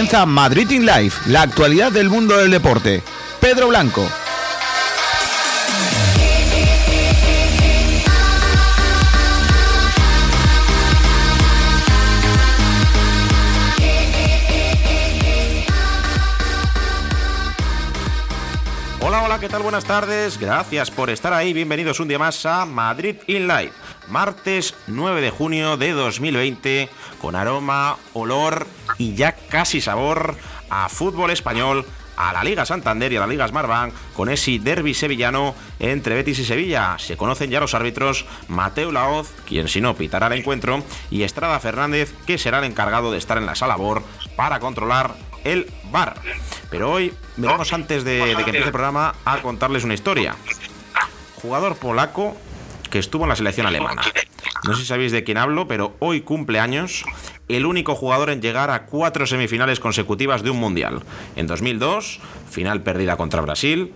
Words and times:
comienza 0.00 0.24
Madrid 0.24 0.70
in 0.70 0.86
Life, 0.86 1.28
la 1.30 1.42
actualidad 1.42 1.92
del 1.92 2.08
mundo 2.08 2.34
del 2.38 2.50
deporte. 2.50 3.02
Pedro 3.38 3.68
Blanco. 3.68 4.08
Hola, 19.02 19.22
hola, 19.22 19.38
¿qué 19.38 19.50
tal? 19.50 19.60
Buenas 19.60 19.84
tardes. 19.84 20.38
Gracias 20.38 20.90
por 20.90 21.10
estar 21.10 21.34
ahí. 21.34 21.52
Bienvenidos 21.52 22.00
un 22.00 22.08
día 22.08 22.18
más 22.18 22.46
a 22.46 22.64
Madrid 22.64 23.16
in 23.26 23.46
Live. 23.46 23.72
Martes 24.10 24.74
9 24.88 25.20
de 25.20 25.30
junio 25.30 25.76
de 25.76 25.92
2020, 25.92 26.88
con 27.20 27.36
aroma, 27.36 27.96
olor 28.12 28.66
y 28.98 29.14
ya 29.14 29.32
casi 29.32 29.80
sabor 29.80 30.36
a 30.68 30.88
fútbol 30.88 31.30
español, 31.30 31.86
a 32.16 32.32
la 32.34 32.44
Liga 32.44 32.66
Santander 32.66 33.10
y 33.12 33.16
a 33.16 33.20
la 33.20 33.26
Liga 33.26 33.48
Smartbank 33.48 33.94
con 34.14 34.28
ese 34.28 34.58
derby 34.58 34.92
sevillano 34.92 35.54
entre 35.78 36.16
Betis 36.16 36.40
y 36.40 36.44
Sevilla. 36.44 36.96
Se 36.98 37.16
conocen 37.16 37.50
ya 37.50 37.60
los 37.60 37.72
árbitros 37.72 38.26
Mateo 38.48 38.92
Laoz, 38.92 39.30
quien 39.46 39.68
si 39.68 39.80
no 39.80 39.94
pitará 39.94 40.26
el 40.26 40.34
encuentro, 40.34 40.82
y 41.10 41.22
Estrada 41.22 41.58
Fernández, 41.60 42.12
que 42.26 42.36
será 42.36 42.58
el 42.58 42.64
encargado 42.64 43.10
de 43.10 43.18
estar 43.18 43.38
en 43.38 43.46
la 43.46 43.54
sala 43.54 43.76
BOR 43.76 44.02
para 44.36 44.60
controlar 44.60 45.14
el 45.44 45.72
bar. 45.90 46.20
Pero 46.68 46.92
hoy 46.92 47.14
vamos 47.38 47.72
antes 47.72 48.04
de, 48.04 48.34
de 48.34 48.44
que 48.44 48.50
empiece 48.50 48.66
el 48.66 48.72
programa 48.72 49.14
a 49.24 49.38
contarles 49.38 49.84
una 49.84 49.94
historia. 49.94 50.36
Jugador 51.40 51.76
polaco 51.76 52.36
que 52.90 52.98
estuvo 52.98 53.24
en 53.24 53.30
la 53.30 53.36
selección 53.36 53.66
alemana. 53.66 54.02
No 54.64 54.74
sé 54.74 54.82
si 54.82 54.86
sabéis 54.86 55.12
de 55.12 55.24
quién 55.24 55.38
hablo, 55.38 55.66
pero 55.66 55.96
hoy 56.00 56.20
cumple 56.20 56.60
años 56.60 57.04
el 57.48 57.66
único 57.66 57.94
jugador 57.94 58.30
en 58.30 58.42
llegar 58.42 58.70
a 58.70 58.86
cuatro 58.86 59.26
semifinales 59.26 59.80
consecutivas 59.80 60.42
de 60.42 60.50
un 60.50 60.58
mundial. 60.58 61.02
En 61.36 61.46
2002, 61.46 62.20
final 62.50 62.82
perdida 62.82 63.16
contra 63.16 63.40
Brasil. 63.40 63.92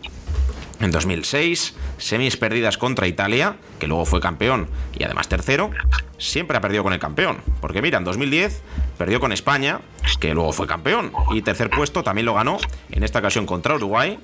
En 0.81 0.91
2006, 0.91 1.75
semis 1.98 2.36
perdidas 2.36 2.78
contra 2.78 3.06
Italia, 3.06 3.56
que 3.78 3.86
luego 3.86 4.05
fue 4.05 4.20
campeón 4.20 4.69
y 4.98 5.05
además 5.05 5.29
tercero. 5.29 5.70
Siempre 6.19 6.56
ha 6.56 6.61
perdido 6.61 6.83
con 6.83 6.92
el 6.92 6.98
campeón. 6.98 7.39
Porque 7.61 7.81
mira, 7.81 7.98
en 7.98 8.05
2010 8.05 8.62
perdió 8.98 9.20
con 9.20 9.33
España, 9.33 9.81
que 10.20 10.34
luego 10.34 10.53
fue 10.53 10.67
campeón. 10.67 11.12
Y 11.33 11.42
tercer 11.42 11.70
puesto 11.70 12.03
también 12.03 12.27
lo 12.27 12.34
ganó, 12.34 12.58
en 12.91 13.05
esta 13.05 13.20
ocasión 13.20 13.47
contra 13.47 13.77
Uruguay. 13.77 14.19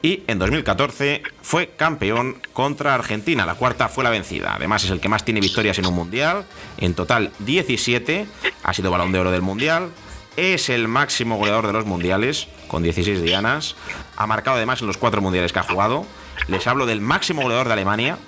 Y 0.00 0.22
en 0.28 0.38
2014 0.38 1.22
fue 1.42 1.70
campeón 1.70 2.40
contra 2.52 2.94
Argentina. 2.94 3.44
La 3.44 3.54
cuarta 3.54 3.88
fue 3.88 4.04
la 4.04 4.10
vencida. 4.10 4.54
Además 4.54 4.84
es 4.84 4.90
el 4.90 5.00
que 5.00 5.08
más 5.08 5.24
tiene 5.24 5.40
victorias 5.40 5.78
en 5.78 5.86
un 5.86 5.94
mundial. 5.94 6.44
En 6.78 6.94
total 6.94 7.32
17. 7.40 8.26
Ha 8.62 8.74
sido 8.74 8.90
balón 8.90 9.10
de 9.10 9.18
oro 9.18 9.30
del 9.32 9.42
mundial. 9.42 9.90
Es 10.36 10.68
el 10.68 10.86
máximo 10.86 11.36
goleador 11.36 11.66
de 11.66 11.72
los 11.72 11.84
mundiales, 11.84 12.46
con 12.68 12.84
16 12.84 13.22
dianas. 13.22 13.74
Ha 14.16 14.26
marcado 14.28 14.56
además 14.56 14.80
en 14.80 14.86
los 14.86 14.96
cuatro 14.96 15.20
mundiales 15.20 15.52
que 15.52 15.58
ha 15.58 15.64
jugado. 15.64 16.06
Les 16.46 16.68
hablo 16.68 16.86
del 16.86 17.00
máximo 17.00 17.42
goleador 17.42 17.66
de 17.66 17.72
Alemania, 17.72 18.18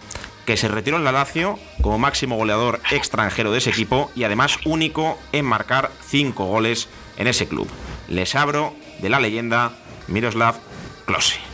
que 0.44 0.56
se 0.56 0.66
retiró 0.66 0.96
en 0.96 1.04
la 1.04 1.12
Lazio 1.12 1.56
como 1.80 2.00
máximo 2.00 2.34
goleador 2.34 2.80
extranjero 2.90 3.52
de 3.52 3.58
ese 3.58 3.70
equipo 3.70 4.10
y 4.16 4.24
además 4.24 4.58
único 4.64 5.16
en 5.30 5.44
marcar 5.44 5.92
cinco 6.04 6.46
goles 6.46 6.88
en 7.16 7.28
ese 7.28 7.46
club. 7.46 7.68
Les 8.08 8.34
abro 8.34 8.74
de 8.98 9.08
la 9.08 9.20
leyenda 9.20 9.70
Miroslav 10.08 10.56
Klose. 11.06 11.49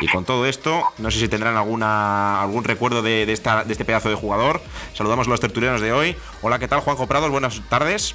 Y 0.00 0.06
con 0.06 0.24
todo 0.24 0.46
esto, 0.46 0.84
no 0.98 1.10
sé 1.10 1.18
si 1.18 1.28
tendrán 1.28 1.56
alguna, 1.56 2.40
algún 2.40 2.64
recuerdo 2.64 3.02
de, 3.02 3.26
de, 3.26 3.32
esta, 3.32 3.64
de 3.64 3.72
este 3.72 3.84
pedazo 3.84 4.08
de 4.08 4.14
jugador. 4.14 4.60
Saludamos 4.94 5.26
a 5.26 5.30
los 5.30 5.40
tertulianos 5.40 5.80
de 5.80 5.92
hoy. 5.92 6.16
Hola, 6.40 6.58
¿qué 6.58 6.68
tal? 6.68 6.80
Juanjo 6.80 7.06
Prados, 7.06 7.30
buenas 7.30 7.60
tardes. 7.68 8.14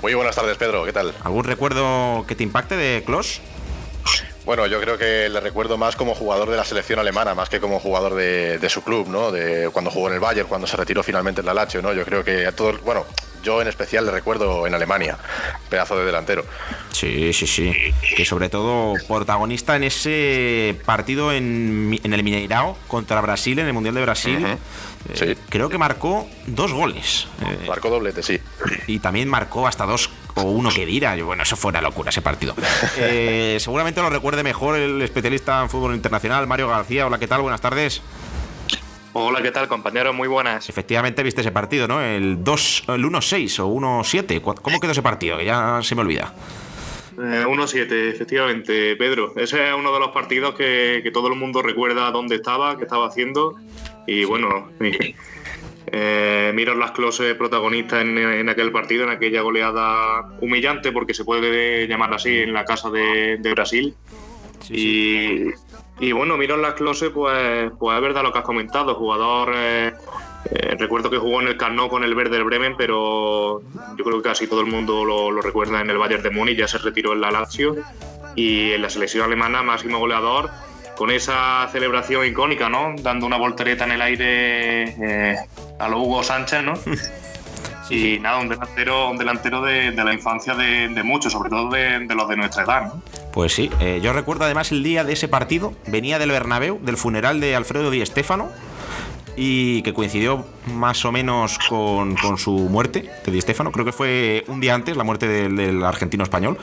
Muy 0.00 0.14
buenas 0.14 0.36
tardes, 0.36 0.56
Pedro, 0.56 0.84
¿qué 0.84 0.92
tal? 0.92 1.12
¿Algún 1.24 1.44
recuerdo 1.44 2.24
que 2.26 2.34
te 2.34 2.44
impacte 2.44 2.76
de 2.76 3.02
Klos? 3.04 3.40
Bueno, 4.46 4.66
yo 4.66 4.80
creo 4.80 4.96
que 4.96 5.28
le 5.28 5.40
recuerdo 5.40 5.76
más 5.76 5.96
como 5.96 6.14
jugador 6.14 6.48
de 6.48 6.56
la 6.56 6.64
selección 6.64 6.98
alemana, 6.98 7.34
más 7.34 7.50
que 7.50 7.60
como 7.60 7.78
jugador 7.80 8.14
de, 8.14 8.58
de, 8.58 8.68
su 8.70 8.82
club, 8.82 9.08
¿no? 9.08 9.30
De 9.30 9.68
cuando 9.70 9.90
jugó 9.90 10.08
en 10.08 10.14
el 10.14 10.20
Bayern, 10.20 10.48
cuando 10.48 10.66
se 10.66 10.76
retiró 10.76 11.02
finalmente 11.02 11.40
en 11.40 11.46
la 11.46 11.52
Lazio, 11.52 11.82
¿no? 11.82 11.92
Yo 11.92 12.04
creo 12.06 12.24
que 12.24 12.46
a 12.46 12.52
todos, 12.52 12.80
bueno, 12.82 13.04
yo 13.48 13.62
en 13.62 13.68
especial 13.68 14.04
le 14.04 14.12
recuerdo 14.12 14.66
en 14.66 14.74
Alemania, 14.74 15.16
pedazo 15.70 15.98
de 15.98 16.04
delantero. 16.04 16.44
Sí, 16.92 17.32
sí, 17.32 17.46
sí. 17.46 17.72
Que 18.14 18.26
sobre 18.26 18.50
todo 18.50 18.92
protagonista 19.08 19.74
en 19.74 19.84
ese 19.84 20.76
partido 20.84 21.32
en, 21.32 21.98
en 22.04 22.12
el 22.12 22.22
Mineirao 22.22 22.76
contra 22.86 23.22
Brasil, 23.22 23.58
en 23.58 23.66
el 23.66 23.72
Mundial 23.72 23.94
de 23.94 24.02
Brasil. 24.02 24.38
Uh 24.44 24.48
-huh. 24.48 24.58
Sí. 25.14 25.24
Eh, 25.24 25.36
creo 25.48 25.70
que 25.70 25.78
marcó 25.78 26.28
dos 26.46 26.74
goles. 26.74 27.26
Eh, 27.40 27.66
marcó 27.66 27.88
doblete, 27.88 28.22
sí. 28.22 28.38
Y 28.86 28.98
también 28.98 29.28
marcó 29.28 29.66
hasta 29.66 29.86
dos 29.86 30.10
o 30.34 30.42
uno 30.42 30.68
que 30.70 30.84
dirá. 30.84 31.16
Bueno, 31.24 31.42
eso 31.42 31.56
fue 31.56 31.70
una 31.70 31.80
locura 31.80 32.10
ese 32.10 32.20
partido. 32.20 32.54
eh, 32.98 33.56
seguramente 33.60 34.02
lo 34.02 34.10
recuerde 34.10 34.42
mejor 34.42 34.76
el 34.76 35.00
especialista 35.00 35.62
en 35.62 35.70
fútbol 35.70 35.94
internacional, 35.94 36.46
Mario 36.46 36.68
García. 36.68 37.06
Hola, 37.06 37.18
¿qué 37.18 37.26
tal? 37.26 37.40
Buenas 37.40 37.62
tardes. 37.62 38.02
Hola, 39.14 39.42
¿qué 39.42 39.50
tal, 39.50 39.68
compañeros? 39.68 40.14
Muy 40.14 40.28
buenas. 40.28 40.68
Efectivamente 40.68 41.22
viste 41.22 41.40
ese 41.40 41.50
partido, 41.50 41.88
¿no? 41.88 42.00
El 42.00 42.44
2, 42.44 42.84
el 42.88 43.04
1-6 43.04 43.60
o 43.60 43.68
1-7. 43.68 44.40
¿Cómo 44.40 44.80
quedó 44.80 44.92
ese 44.92 45.02
partido? 45.02 45.38
Que 45.38 45.46
ya 45.46 45.80
se 45.82 45.94
me 45.94 46.02
olvida. 46.02 46.34
Eh, 47.18 47.44
1-7, 47.46 47.90
efectivamente, 48.12 48.94
Pedro. 48.96 49.32
Ese 49.36 49.68
es 49.68 49.74
uno 49.74 49.92
de 49.92 49.98
los 49.98 50.10
partidos 50.10 50.54
que, 50.54 51.00
que, 51.02 51.10
todo 51.10 51.28
el 51.28 51.34
mundo 51.34 51.62
recuerda 51.62 52.10
dónde 52.10 52.36
estaba, 52.36 52.76
qué 52.76 52.84
estaba 52.84 53.08
haciendo. 53.08 53.56
Y 54.06 54.24
bueno, 54.24 54.70
eh, 55.86 56.52
Miroslav 56.54 56.92
Klose 56.92 57.34
protagonista 57.34 58.00
en, 58.00 58.18
en, 58.18 58.48
aquel 58.48 58.70
partido, 58.70 59.04
en 59.04 59.10
aquella 59.10 59.40
goleada 59.40 60.28
humillante, 60.40 60.92
porque 60.92 61.14
se 61.14 61.24
puede 61.24 61.88
llamar 61.88 62.14
así, 62.14 62.38
en 62.38 62.52
la 62.52 62.64
casa 62.64 62.90
de, 62.90 63.38
de 63.38 63.50
Brasil. 63.50 63.94
Sí, 64.60 64.74
y, 64.74 65.38
sí. 65.50 65.67
Y, 66.00 66.12
bueno, 66.12 66.36
Miroslav 66.36 66.74
Klose, 66.74 67.10
pues, 67.10 67.70
pues 67.78 67.96
es 67.96 68.02
verdad 68.02 68.22
lo 68.22 68.32
que 68.32 68.38
has 68.38 68.44
comentado, 68.44 68.94
jugador... 68.94 69.52
Eh, 69.54 69.92
eh, 70.50 70.76
recuerdo 70.78 71.10
que 71.10 71.18
jugó 71.18 71.40
en 71.42 71.48
el 71.48 71.56
Camp 71.56 71.78
con 71.90 72.04
el 72.04 72.14
Werder 72.16 72.44
Bremen, 72.44 72.74
pero 72.78 73.60
yo 73.96 74.04
creo 74.04 74.22
que 74.22 74.28
casi 74.28 74.46
todo 74.46 74.60
el 74.60 74.66
mundo 74.66 75.04
lo, 75.04 75.30
lo 75.30 75.42
recuerda 75.42 75.80
en 75.80 75.90
el 75.90 75.98
Bayern 75.98 76.22
de 76.22 76.30
Múnich, 76.30 76.56
ya 76.56 76.68
se 76.68 76.78
retiró 76.78 77.12
en 77.12 77.20
la 77.20 77.30
Lazio 77.30 77.76
y 78.34 78.72
en 78.72 78.80
la 78.80 78.88
selección 78.88 79.24
alemana 79.24 79.62
máximo 79.62 79.98
goleador 79.98 80.48
con 80.96 81.10
esa 81.10 81.68
celebración 81.70 82.26
icónica, 82.26 82.68
¿no? 82.68 82.94
Dando 83.00 83.26
una 83.26 83.36
voltereta 83.36 83.84
en 83.84 83.92
el 83.92 84.02
aire 84.02 84.82
eh, 84.84 85.36
a 85.78 85.88
lo 85.88 86.00
Hugo 86.00 86.22
Sánchez, 86.22 86.62
¿no? 86.62 86.74
Y 87.90 88.18
nada, 88.18 88.40
un 88.40 88.50
delantero, 88.50 89.10
un 89.10 89.16
delantero 89.16 89.62
de, 89.62 89.92
de 89.92 90.04
la 90.04 90.12
infancia 90.12 90.54
de, 90.54 90.88
de, 90.88 91.02
muchos, 91.02 91.32
sobre 91.32 91.48
todo 91.48 91.70
de, 91.70 92.00
de, 92.00 92.14
los 92.14 92.28
de 92.28 92.36
nuestra 92.36 92.64
edad. 92.64 92.92
¿no? 92.92 93.02
Pues 93.38 93.54
sí, 93.54 93.70
eh, 93.78 94.00
yo 94.02 94.12
recuerdo 94.12 94.46
además 94.46 94.72
el 94.72 94.82
día 94.82 95.04
de 95.04 95.12
ese 95.12 95.28
partido, 95.28 95.72
venía 95.86 96.18
del 96.18 96.32
Bernabéu, 96.32 96.80
del 96.82 96.96
funeral 96.96 97.38
de 97.38 97.54
Alfredo 97.54 97.88
Di 97.88 98.04
Stéfano, 98.04 98.48
y 99.36 99.80
que 99.82 99.94
coincidió 99.94 100.44
más 100.74 101.04
o 101.04 101.12
menos 101.12 101.56
con, 101.68 102.16
su 102.36 102.50
muerte 102.50 103.08
de 103.24 103.30
Di 103.30 103.40
Stéfano. 103.40 103.70
Creo 103.70 103.84
que 103.84 103.92
fue 103.92 104.42
un 104.48 104.58
día 104.58 104.74
antes 104.74 104.96
la 104.96 105.04
muerte 105.04 105.28
del, 105.28 105.54
del, 105.54 105.84
argentino 105.84 106.24
español. 106.24 106.58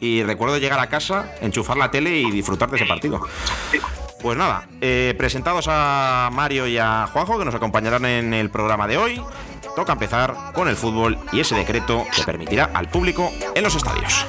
Y 0.00 0.24
recuerdo 0.24 0.58
llegar 0.58 0.80
a 0.80 0.88
casa, 0.88 1.32
enchufar 1.42 1.76
la 1.76 1.92
tele 1.92 2.18
y 2.18 2.32
disfrutar 2.32 2.70
de 2.70 2.78
ese 2.78 2.86
partido. 2.86 3.20
Pues 4.20 4.36
nada, 4.36 4.66
eh, 4.80 5.14
presentados 5.16 5.66
a 5.68 6.28
Mario 6.32 6.66
y 6.66 6.76
a 6.76 7.06
Juanjo, 7.06 7.38
que 7.38 7.44
nos 7.44 7.54
acompañarán 7.54 8.04
en 8.04 8.34
el 8.34 8.50
programa 8.50 8.88
de 8.88 8.96
hoy. 8.96 9.22
Toca 9.76 9.92
empezar 9.92 10.34
con 10.54 10.66
el 10.66 10.74
fútbol 10.74 11.18
y 11.30 11.38
ese 11.38 11.54
decreto 11.54 12.04
que 12.16 12.24
permitirá 12.24 12.64
al 12.74 12.88
público 12.88 13.30
en 13.54 13.62
los 13.62 13.76
estadios. 13.76 14.26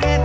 De 0.00 0.15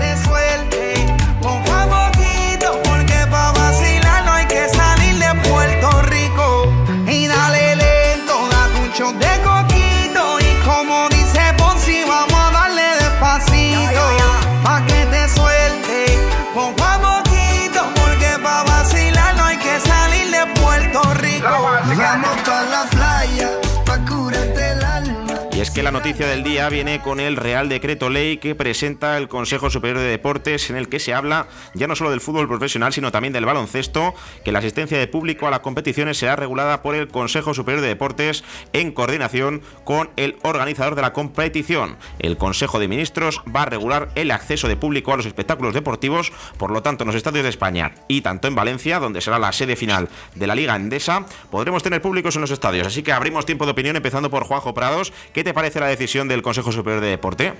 noticia 26.11 26.27
del 26.27 26.43
día 26.43 26.67
viene 26.67 27.01
con 27.01 27.21
el 27.21 27.37
Real 27.37 27.69
Decreto 27.69 28.09
Ley 28.09 28.35
que 28.35 28.53
presenta 28.53 29.17
el 29.17 29.29
Consejo 29.29 29.69
Superior 29.69 29.99
de 29.99 30.09
Deportes 30.09 30.69
en 30.69 30.75
el 30.75 30.89
que 30.89 30.99
se 30.99 31.13
habla 31.13 31.47
ya 31.73 31.87
no 31.87 31.95
solo 31.95 32.09
del 32.09 32.19
fútbol 32.19 32.49
profesional 32.49 32.91
sino 32.91 33.13
también 33.13 33.31
del 33.31 33.45
baloncesto, 33.45 34.13
que 34.43 34.51
la 34.51 34.59
asistencia 34.59 34.97
de 34.99 35.07
público 35.07 35.47
a 35.47 35.51
las 35.51 35.61
competiciones 35.61 36.17
será 36.17 36.35
regulada 36.35 36.81
por 36.81 36.95
el 36.95 37.07
Consejo 37.07 37.53
Superior 37.53 37.81
de 37.81 37.87
Deportes 37.87 38.43
en 38.73 38.91
coordinación 38.91 39.61
con 39.85 40.09
el 40.17 40.35
organizador 40.41 40.95
de 40.95 41.01
la 41.01 41.13
competición. 41.13 41.95
El 42.19 42.35
Consejo 42.35 42.77
de 42.77 42.89
Ministros 42.89 43.41
va 43.55 43.61
a 43.61 43.67
regular 43.67 44.09
el 44.15 44.31
acceso 44.31 44.67
de 44.67 44.75
público 44.75 45.13
a 45.13 45.17
los 45.17 45.25
espectáculos 45.25 45.73
deportivos, 45.73 46.33
por 46.57 46.71
lo 46.71 46.83
tanto 46.83 47.05
en 47.05 47.07
los 47.07 47.15
estadios 47.15 47.43
de 47.43 47.51
España 47.51 47.93
y 48.09 48.19
tanto 48.19 48.49
en 48.49 48.55
Valencia, 48.55 48.99
donde 48.99 49.21
será 49.21 49.39
la 49.39 49.53
sede 49.53 49.77
final 49.77 50.09
de 50.35 50.47
la 50.47 50.55
Liga 50.55 50.75
Endesa, 50.75 51.25
podremos 51.49 51.83
tener 51.83 52.01
públicos 52.01 52.35
en 52.35 52.41
los 52.41 52.51
estadios. 52.51 52.85
Así 52.85 53.01
que 53.01 53.13
abrimos 53.13 53.45
tiempo 53.45 53.63
de 53.63 53.71
opinión 53.71 53.95
empezando 53.95 54.29
por 54.29 54.43
Juanjo 54.43 54.73
Prados. 54.73 55.13
¿Qué 55.31 55.45
te 55.45 55.53
parece 55.53 55.79
la 55.79 55.87
decisión 55.87 56.00
del 56.01 56.41
Consejo 56.41 56.71
Superior 56.71 56.99
de 56.99 57.09
Deporte? 57.09 57.53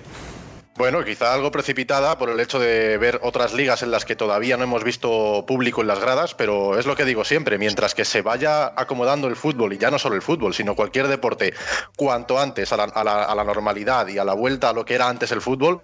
Bueno, 0.76 1.06
quizá 1.06 1.32
algo 1.32 1.52
precipitada 1.52 2.18
por 2.18 2.32
el 2.32 2.40
hecho 2.40 2.58
de 2.58 2.98
ver 2.98 3.20
otras 3.22 3.54
ligas 3.54 3.84
en 3.84 3.92
las 3.92 4.04
que 4.04 4.16
todavía 4.16 4.58
no 4.58 4.64
hemos 4.64 4.84
visto 4.84 5.46
público 5.46 5.82
en 5.82 5.88
las 5.88 6.00
gradas, 6.00 6.34
pero 6.34 6.80
es 6.80 6.88
lo 6.88 6.96
que 6.96 7.06
digo 7.06 7.24
siempre, 7.24 7.60
mientras 7.60 7.94
que 7.94 8.04
se 8.04 8.24
vaya 8.24 8.74
acomodando 8.76 9.28
el 9.28 9.36
fútbol, 9.36 9.74
y 9.74 9.78
ya 9.78 9.92
no 9.92 10.00
solo 10.00 10.16
el 10.16 10.24
fútbol, 10.24 10.56
sino 10.56 10.76
cualquier 10.76 11.08
deporte, 11.08 11.54
cuanto 11.96 12.40
antes 12.40 12.74
a 12.74 12.78
la, 12.78 12.86
a 12.86 13.36
la 13.36 13.44
normalidad 13.44 14.08
y 14.08 14.18
a 14.18 14.24
la 14.24 14.34
vuelta 14.34 14.70
a 14.70 14.74
lo 14.74 14.84
que 14.84 14.96
era 14.96 15.08
antes 15.08 15.32
el 15.32 15.42
fútbol, 15.42 15.82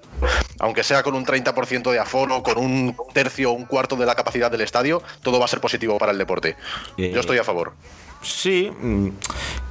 aunque 0.57 0.83
sea 0.83 1.04
con 1.04 1.13
un 1.13 1.27
30% 1.27 1.92
de 1.92 2.00
aforo, 2.00 2.42
con 2.42 2.57
un 2.57 2.98
tercio 3.13 3.51
o 3.51 3.54
un 3.54 3.65
cuarto 3.65 3.98
de 3.98 4.07
la 4.07 4.15
capacidad 4.15 4.50
del 4.50 4.62
estadio, 4.62 5.04
todo 5.21 5.38
va 5.38 5.45
a 5.45 5.48
ser 5.48 5.62
positivo 5.62 6.00
para 6.00 6.12
el 6.12 6.18
deporte. 6.18 6.56
Eh, 6.98 7.12
Yo 7.13 7.19
estoy 7.19 7.38
a 7.38 7.44
favor. 7.44 7.74
Sí, 8.24 8.71
mm, 8.71 9.09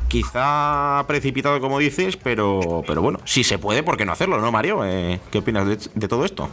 quizá 0.08 1.04
precipitado 1.06 1.60
como 1.60 1.78
dices, 1.78 2.16
pero, 2.16 2.82
pero 2.86 3.02
bueno, 3.02 3.20
si 3.24 3.44
se 3.44 3.58
puede, 3.58 3.82
¿por 3.82 3.96
qué 3.96 4.04
no 4.04 4.12
hacerlo, 4.12 4.40
no, 4.40 4.52
Mario? 4.52 4.84
Eh, 4.84 5.20
¿Qué 5.30 5.38
opinas 5.38 5.90
de, 5.94 6.08
todo 6.08 6.24
esto? 6.24 6.48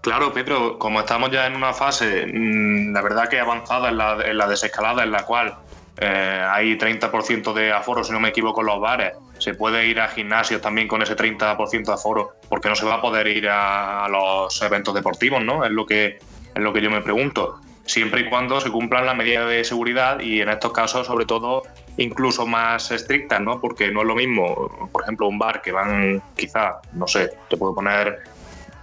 Claro, 0.00 0.32
Pedro, 0.32 0.78
como 0.78 1.00
estamos 1.00 1.30
ya 1.30 1.46
en 1.46 1.54
una 1.54 1.72
fase, 1.72 2.26
mm, 2.26 2.92
la 2.92 3.02
verdad 3.02 3.28
que 3.28 3.38
avanzada 3.38 3.88
en 3.90 3.98
la, 3.98 4.18
en 4.24 4.36
la 4.36 4.48
desescalada, 4.48 5.04
en 5.04 5.12
la 5.12 5.24
cual 5.24 5.54
eh, 5.98 6.44
hay 6.50 6.76
30% 6.76 7.52
de 7.52 7.72
aforo, 7.72 8.02
si 8.02 8.12
no 8.12 8.18
me 8.18 8.30
equivoco, 8.30 8.62
en 8.62 8.66
los 8.66 8.80
bares, 8.80 9.12
se 9.38 9.54
puede 9.54 9.86
ir 9.86 10.00
a 10.00 10.08
gimnasios 10.08 10.60
también 10.60 10.88
con 10.88 11.02
ese 11.02 11.16
30% 11.16 11.84
de 11.84 11.92
aforo, 11.92 12.32
porque 12.48 12.68
no 12.68 12.74
se 12.74 12.86
va 12.86 12.94
a 12.94 13.00
poder 13.00 13.28
ir 13.28 13.48
a, 13.48 14.04
a 14.04 14.08
los 14.08 14.60
eventos 14.62 14.94
deportivos, 14.94 15.44
¿no? 15.44 15.64
Es 15.64 15.70
lo 15.70 15.86
que, 15.86 16.18
es 16.54 16.62
lo 16.62 16.72
que 16.72 16.80
yo 16.80 16.90
me 16.90 17.02
pregunto. 17.02 17.60
Siempre 17.84 18.22
y 18.22 18.28
cuando 18.28 18.60
se 18.60 18.70
cumplan 18.70 19.06
las 19.06 19.16
medidas 19.16 19.48
de 19.48 19.64
seguridad 19.64 20.20
y 20.20 20.40
en 20.40 20.48
estos 20.48 20.72
casos, 20.72 21.06
sobre 21.06 21.26
todo, 21.26 21.62
incluso 21.96 22.46
más 22.46 22.90
estrictas, 22.90 23.40
¿no? 23.40 23.60
Porque 23.60 23.90
no 23.90 24.00
es 24.02 24.06
lo 24.06 24.14
mismo, 24.14 24.88
por 24.92 25.02
ejemplo, 25.02 25.26
un 25.28 25.38
bar 25.38 25.60
que 25.62 25.72
van 25.72 26.22
quizá, 26.36 26.76
no 26.92 27.06
sé, 27.06 27.30
te 27.48 27.56
puedo 27.56 27.74
poner 27.74 28.20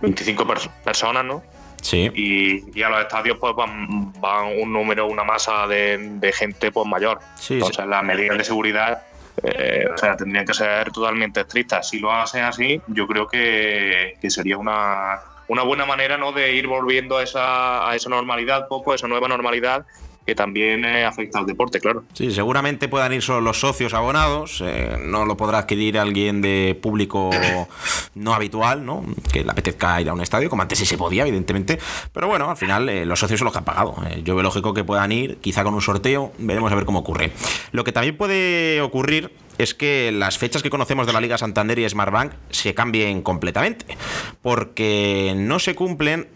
25 0.01 0.45
pers- 0.45 0.69
personas, 0.83 1.25
¿no? 1.25 1.41
Sí. 1.81 2.09
Y, 2.13 2.77
y 2.77 2.83
a 2.83 2.89
los 2.89 3.01
estadios 3.01 3.37
pues 3.39 3.55
van, 3.55 4.11
van 4.19 4.47
un 4.61 4.71
número, 4.73 5.07
una 5.07 5.23
masa 5.23 5.65
de, 5.65 5.97
de 5.97 6.31
gente 6.33 6.71
pues 6.71 6.85
mayor. 6.85 7.19
Sí, 7.35 7.53
Entonces 7.55 7.85
las 7.85 8.03
medidas 8.03 8.37
de 8.37 8.43
seguridad 8.43 9.03
eh, 9.43 9.85
o 9.93 9.97
sea, 9.97 10.17
tendrían 10.17 10.45
que 10.45 10.53
ser 10.53 10.91
totalmente 10.91 11.39
estrictas. 11.39 11.87
Si 11.89 11.99
lo 11.99 12.11
hacen 12.11 12.43
así, 12.43 12.81
yo 12.87 13.07
creo 13.07 13.25
que, 13.27 14.17
que 14.21 14.29
sería 14.29 14.57
una, 14.57 15.21
una 15.47 15.63
buena 15.63 15.85
manera 15.85 16.17
¿no? 16.17 16.33
de 16.33 16.51
ir 16.53 16.67
volviendo 16.67 17.17
a 17.17 17.23
esa, 17.23 17.89
a 17.89 17.95
esa 17.95 18.09
normalidad, 18.09 18.67
poco, 18.67 18.91
a 18.91 18.95
esa 18.95 19.07
nueva 19.07 19.29
normalidad 19.29 19.85
que 20.29 20.35
también 20.35 20.85
eh, 20.85 21.05
afecta 21.05 21.39
al 21.39 21.47
deporte, 21.47 21.79
claro. 21.79 22.03
Sí, 22.13 22.29
seguramente 22.29 22.87
puedan 22.87 23.11
ir 23.13 23.23
solo 23.23 23.41
los 23.41 23.59
socios 23.59 23.95
abonados, 23.95 24.61
eh, 24.63 24.95
no 25.03 25.25
lo 25.25 25.35
podrá 25.35 25.57
adquirir 25.57 25.97
alguien 25.97 26.39
de 26.39 26.77
público 26.79 27.31
no 28.13 28.35
habitual, 28.35 28.85
¿no? 28.85 29.03
Que 29.33 29.43
le 29.43 29.49
apetezca 29.49 29.99
ir 29.99 30.07
a 30.07 30.13
un 30.13 30.21
estadio, 30.21 30.47
como 30.47 30.61
antes 30.61 30.77
sí 30.77 30.85
se 30.85 30.99
podía, 30.99 31.23
evidentemente. 31.23 31.79
Pero 32.13 32.27
bueno, 32.27 32.47
al 32.47 32.57
final 32.57 32.87
eh, 32.89 33.07
los 33.07 33.19
socios 33.19 33.39
son 33.39 33.45
los 33.45 33.53
que 33.53 33.57
han 33.57 33.65
pagado. 33.65 33.95
Yo 34.23 34.35
veo 34.35 34.43
lógico 34.43 34.71
que 34.75 34.83
puedan 34.83 35.11
ir, 35.11 35.37
quizá 35.37 35.63
con 35.63 35.73
un 35.73 35.81
sorteo, 35.81 36.31
veremos 36.37 36.71
a 36.71 36.75
ver 36.75 36.85
cómo 36.85 36.99
ocurre. 36.99 37.31
Lo 37.71 37.83
que 37.83 37.91
también 37.91 38.15
puede 38.15 38.81
ocurrir 38.81 39.31
es 39.57 39.73
que 39.73 40.11
las 40.11 40.37
fechas 40.37 40.61
que 40.61 40.69
conocemos 40.69 41.07
de 41.07 41.13
la 41.13 41.21
Liga 41.21 41.39
Santander 41.39 41.79
y 41.79 41.89
Smartbank 41.89 42.33
se 42.51 42.75
cambien 42.75 43.23
completamente, 43.23 43.97
porque 44.43 45.33
no 45.35 45.57
se 45.57 45.73
cumplen 45.73 46.27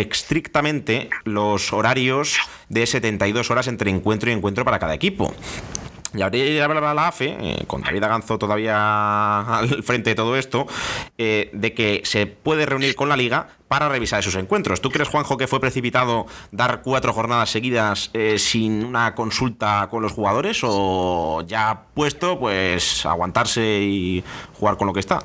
estrictamente 0.00 1.10
los 1.24 1.72
horarios 1.72 2.38
de 2.68 2.86
72 2.86 3.50
horas 3.50 3.68
entre 3.68 3.90
encuentro 3.90 4.30
y 4.30 4.32
encuentro 4.32 4.64
para 4.64 4.78
cada 4.78 4.94
equipo. 4.94 5.34
Y 6.14 6.20
hablaba 6.20 6.92
la 6.92 7.08
AFE, 7.08 7.36
eh, 7.40 7.64
con 7.66 7.80
David 7.80 8.04
Aganzo 8.04 8.36
todavía 8.38 9.40
al 9.40 9.82
frente 9.82 10.10
de 10.10 10.16
todo 10.16 10.36
esto, 10.36 10.66
eh, 11.16 11.48
de 11.54 11.72
que 11.72 12.02
se 12.04 12.26
puede 12.26 12.66
reunir 12.66 12.94
con 12.94 13.08
la 13.08 13.16
liga 13.16 13.48
para 13.68 13.88
revisar 13.88 14.20
esos 14.20 14.34
encuentros. 14.34 14.82
¿Tú 14.82 14.90
crees, 14.90 15.08
Juanjo, 15.08 15.38
que 15.38 15.46
fue 15.46 15.58
precipitado 15.60 16.26
dar 16.50 16.82
cuatro 16.82 17.14
jornadas 17.14 17.48
seguidas 17.48 18.10
eh, 18.12 18.38
sin 18.38 18.84
una 18.84 19.14
consulta 19.14 19.88
con 19.90 20.02
los 20.02 20.12
jugadores? 20.12 20.60
¿O 20.62 21.42
ya 21.46 21.84
puesto, 21.94 22.38
pues 22.38 23.06
aguantarse 23.06 23.80
y 23.80 24.22
jugar 24.58 24.76
con 24.76 24.88
lo 24.88 24.92
que 24.92 25.00
está? 25.00 25.20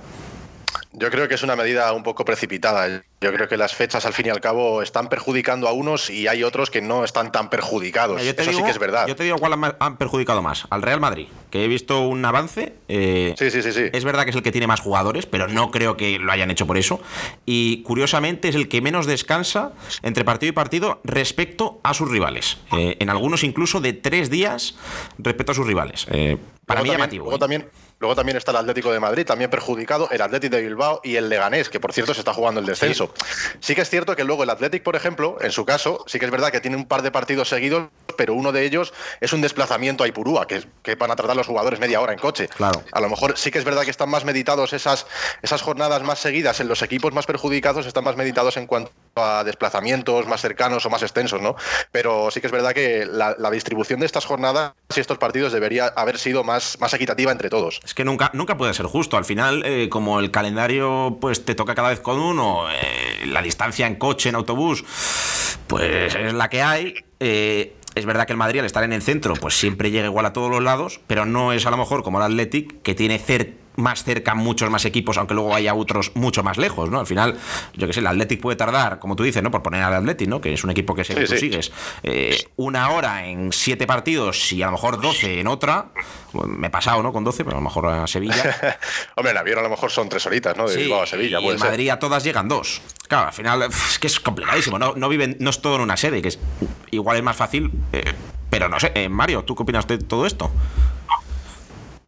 Yo 0.99 1.11
creo 1.11 1.27
que 1.27 1.35
es 1.35 1.43
una 1.43 1.55
medida 1.55 1.93
un 1.93 2.01
poco 2.01 2.25
precipitada. 2.25 3.03
Yo 3.21 3.31
creo 3.31 3.47
que 3.47 3.55
las 3.55 3.75
fechas, 3.75 4.05
al 4.07 4.13
fin 4.13 4.25
y 4.25 4.29
al 4.29 4.41
cabo, 4.41 4.81
están 4.81 5.09
perjudicando 5.09 5.67
a 5.67 5.71
unos 5.71 6.09
y 6.09 6.27
hay 6.27 6.43
otros 6.43 6.71
que 6.71 6.81
no 6.81 7.03
están 7.03 7.31
tan 7.31 7.51
perjudicados. 7.51 8.19
Eso 8.19 8.33
digo- 8.41 8.57
sí 8.59 8.63
que 8.63 8.71
es 8.71 8.79
verdad. 8.79 9.05
Yo 9.07 9.15
te 9.15 9.23
digo 9.23 9.37
cuál 9.37 9.53
han- 9.79 9.97
perjudicado 9.97 10.41
más. 10.41 10.65
Al 10.71 10.81
Real 10.81 10.99
Madrid, 10.99 11.27
que 11.51 11.63
he 11.63 11.67
visto 11.67 12.01
un 12.01 12.25
avance. 12.25 12.73
eh, 12.87 13.35
Sí, 13.37 13.51
sí, 13.51 13.61
sí, 13.61 13.71
sí. 13.73 13.83
Es 13.93 14.03
verdad 14.05 14.23
que 14.23 14.31
es 14.31 14.35
el 14.35 14.41
que 14.41 14.51
tiene 14.51 14.65
más 14.65 14.79
jugadores, 14.79 15.27
pero 15.27 15.47
no 15.47 15.69
creo 15.69 15.97
que 15.97 16.17
lo 16.17 16.31
hayan 16.31 16.49
hecho 16.49 16.65
por 16.65 16.77
eso. 16.79 16.99
Y 17.45 17.83
curiosamente 17.83 18.49
es 18.49 18.55
el 18.55 18.67
que 18.67 18.81
menos 18.81 19.05
descansa 19.05 19.73
entre 20.01 20.25
partido 20.25 20.49
y 20.49 20.53
partido 20.53 20.99
respecto 21.03 21.79
a 21.83 21.93
sus 21.93 22.09
rivales. 22.09 22.57
Eh, 22.75 22.97
en 22.99 23.09
algunos 23.11 23.43
incluso 23.43 23.81
de 23.81 23.93
tres 23.93 24.31
días 24.31 24.75
respecto 25.19 25.51
a 25.51 25.55
sus 25.55 25.67
rivales. 25.67 26.07
Eh, 26.09 26.37
para 26.65 26.81
mí 26.81 26.87
luego, 26.87 26.97
también, 26.97 26.97
llamativo. 26.97 27.23
luego, 27.25 27.35
¿eh? 27.35 27.39
también, 27.39 27.69
luego 27.99 28.15
también 28.15 28.37
está 28.37 28.51
el 28.51 28.57
Atlético 28.57 28.91
de 28.91 28.99
Madrid, 28.99 29.25
también 29.25 29.49
perjudicado, 29.49 30.09
el 30.11 30.21
Atlético 30.21 30.55
de 30.55 30.63
Bilbao 30.63 31.01
y 31.03 31.15
el 31.15 31.29
Leganés, 31.29 31.69
que 31.69 31.79
por 31.79 31.93
cierto 31.93 32.13
se 32.13 32.21
está 32.21 32.33
jugando 32.33 32.59
el 32.59 32.65
descenso. 32.65 33.13
Sí. 33.59 33.75
que 33.75 33.81
es 33.81 33.89
cierto 33.89 34.15
que 34.15 34.23
luego 34.23 34.43
el 34.43 34.49
Atlético, 34.49 34.83
por 34.85 34.95
ejemplo, 34.95 35.37
en 35.41 35.51
su 35.51 35.65
caso, 35.65 36.03
sí 36.07 36.19
que 36.19 36.25
es 36.25 36.31
verdad 36.31 36.51
que 36.51 36.61
tiene 36.61 36.77
un 36.77 36.85
par 36.85 37.01
de 37.01 37.11
partidos 37.11 37.49
seguidos, 37.49 37.89
pero 38.17 38.33
uno 38.33 38.51
de 38.51 38.65
ellos 38.65 38.93
es 39.21 39.33
un 39.33 39.41
desplazamiento 39.41 40.03
a 40.03 40.07
Ipurúa, 40.07 40.47
que, 40.47 40.63
que 40.83 40.95
van 40.95 41.11
a 41.11 41.15
tratar 41.15 41.35
los 41.35 41.47
jugadores 41.47 41.79
media 41.79 42.01
hora 42.01 42.13
en 42.13 42.19
coche. 42.19 42.47
Claro. 42.47 42.83
A 42.91 43.01
lo 43.01 43.09
mejor 43.09 43.37
sí 43.37 43.51
que 43.51 43.59
es 43.59 43.65
verdad 43.65 43.83
que 43.83 43.91
están 43.91 44.09
más 44.09 44.25
meditados 44.25 44.73
esas, 44.73 45.05
esas 45.41 45.61
jornadas 45.61 46.03
más 46.03 46.19
seguidas 46.19 46.59
en 46.59 46.67
los 46.67 46.81
equipos 46.81 47.13
más 47.13 47.25
perjudicados, 47.25 47.85
están 47.85 48.03
más 48.03 48.15
meditados 48.15 48.57
en 48.57 48.67
cuanto 48.67 48.91
a 49.23 49.43
desplazamientos 49.43 50.27
más 50.27 50.41
cercanos 50.41 50.85
o 50.85 50.89
más 50.89 51.01
extensos, 51.01 51.41
¿no? 51.41 51.55
Pero 51.91 52.29
sí 52.31 52.41
que 52.41 52.47
es 52.47 52.51
verdad 52.53 52.73
que 52.73 53.05
la, 53.05 53.35
distribución 53.51 53.99
de 53.99 54.05
estas 54.05 54.25
jornadas 54.25 54.73
y 54.95 54.99
estos 54.99 55.17
partidos 55.17 55.53
debería 55.53 55.87
haber 55.95 56.17
sido 56.17 56.43
más, 56.43 56.77
más 56.79 56.93
equitativa 56.93 57.31
entre 57.31 57.49
todos. 57.49 57.79
Es 57.83 57.93
que 57.93 58.03
nunca, 58.05 58.29
nunca 58.33 58.57
puede 58.57 58.73
ser 58.73 58.85
justo. 58.85 59.17
Al 59.17 59.25
final, 59.25 59.63
eh, 59.65 59.89
como 59.89 60.19
el 60.19 60.31
calendario 60.31 61.17
pues 61.19 61.45
te 61.45 61.55
toca 61.55 61.75
cada 61.75 61.89
vez 61.89 61.99
con 61.99 62.19
uno, 62.19 62.69
eh, 62.69 63.25
la 63.27 63.41
distancia 63.41 63.87
en 63.87 63.95
coche, 63.95 64.29
en 64.29 64.35
autobús, 64.35 64.83
pues 65.67 66.15
es 66.15 66.33
la 66.33 66.49
que 66.49 66.61
hay. 66.61 66.93
Eh, 67.19 67.73
es 67.95 68.05
verdad 68.05 68.27
que 68.27 68.33
el 68.33 68.37
Madrid 68.37 68.59
al 68.59 68.65
estar 68.65 68.83
en 68.83 68.93
el 68.93 69.01
centro, 69.01 69.33
pues 69.33 69.57
siempre 69.57 69.89
llega 69.89 70.05
igual 70.05 70.25
a 70.27 70.33
todos 70.33 70.51
los 70.51 70.61
lados, 70.61 70.99
pero 71.07 71.25
no 71.25 71.51
es 71.51 71.65
a 71.65 71.71
lo 71.71 71.77
mejor 71.77 72.03
como 72.03 72.19
el 72.19 72.25
Athletic, 72.25 72.81
que 72.83 72.93
tiene 72.93 73.19
cer- 73.19 73.53
más 73.77 74.03
cerca 74.03 74.35
muchos 74.35 74.69
más 74.69 74.83
equipos, 74.85 75.17
aunque 75.17 75.33
luego 75.33 75.55
haya 75.55 75.73
otros 75.73 76.11
mucho 76.15 76.43
más 76.43 76.57
lejos, 76.57 76.89
¿no? 76.89 76.99
Al 76.99 77.07
final, 77.07 77.37
yo 77.75 77.87
que 77.87 77.93
sé, 77.93 78.01
el 78.01 78.07
Athletic 78.07 78.41
puede 78.41 78.55
tardar, 78.57 78.99
como 78.99 79.15
tú 79.15 79.23
dices, 79.23 79.41
¿no? 79.41 79.49
Por 79.51 79.61
poner 79.63 79.81
al 79.83 79.93
Athletic, 79.93 80.27
¿no? 80.27 80.41
Que 80.41 80.53
es 80.53 80.63
un 80.63 80.71
equipo 80.71 80.93
que 80.95 81.03
sé 81.03 81.15
que 81.15 81.21
Sí, 81.27 81.27
tú 81.27 81.33
sí. 81.33 81.39
sigues, 81.39 81.71
eh, 82.03 82.37
una 82.57 82.89
hora 82.89 83.25
en 83.27 83.53
siete 83.53 83.87
partidos 83.87 84.51
y 84.51 84.61
a 84.61 84.65
lo 84.67 84.73
mejor 84.73 84.99
12 85.01 85.39
en 85.39 85.47
otra. 85.47 85.87
Me 86.33 86.67
he 86.67 86.69
pasado, 86.69 87.01
¿no? 87.01 87.13
Con 87.13 87.23
12, 87.23 87.45
pero 87.45 87.57
a 87.57 87.59
lo 87.59 87.63
mejor 87.63 87.85
a 87.87 88.05
Sevilla. 88.07 88.77
Hombre, 89.15 89.31
en 89.31 89.37
avión 89.37 89.59
a 89.59 89.61
lo 89.61 89.69
mejor 89.69 89.89
son 89.91 90.09
tres 90.09 90.25
horitas, 90.25 90.57
¿no? 90.57 90.67
De 90.67 90.73
Sí, 90.73 90.79
Bilbao 90.81 91.03
a 91.03 91.07
Sevilla, 91.07 91.39
y 91.39 91.43
puede 91.43 91.55
en 91.55 91.59
ser. 91.61 91.69
Madrid 91.69 91.89
a 91.89 91.99
todas 91.99 92.23
llegan 92.23 92.47
dos. 92.47 92.81
Claro, 93.07 93.27
al 93.27 93.33
final 93.33 93.61
es 93.63 93.99
que 93.99 94.07
es 94.07 94.19
complicadísimo. 94.19 94.77
No, 94.77 94.93
no 94.95 95.07
viven, 95.07 95.37
no 95.39 95.49
es 95.51 95.61
todo 95.61 95.75
en 95.75 95.81
una 95.81 95.97
sede, 95.97 96.21
que 96.21 96.27
es 96.29 96.39
igual 96.91 97.17
es 97.17 97.23
más 97.23 97.35
fácil. 97.37 97.71
eh, 97.93 98.03
pero 98.49 98.69
no 98.69 98.79
sé, 98.79 98.91
eh, 98.95 99.09
Mario, 99.09 99.43
¿tú 99.43 99.55
qué 99.55 99.63
opinas 99.63 99.85
de 99.87 99.97
todo 99.97 100.25
esto? 100.25 100.49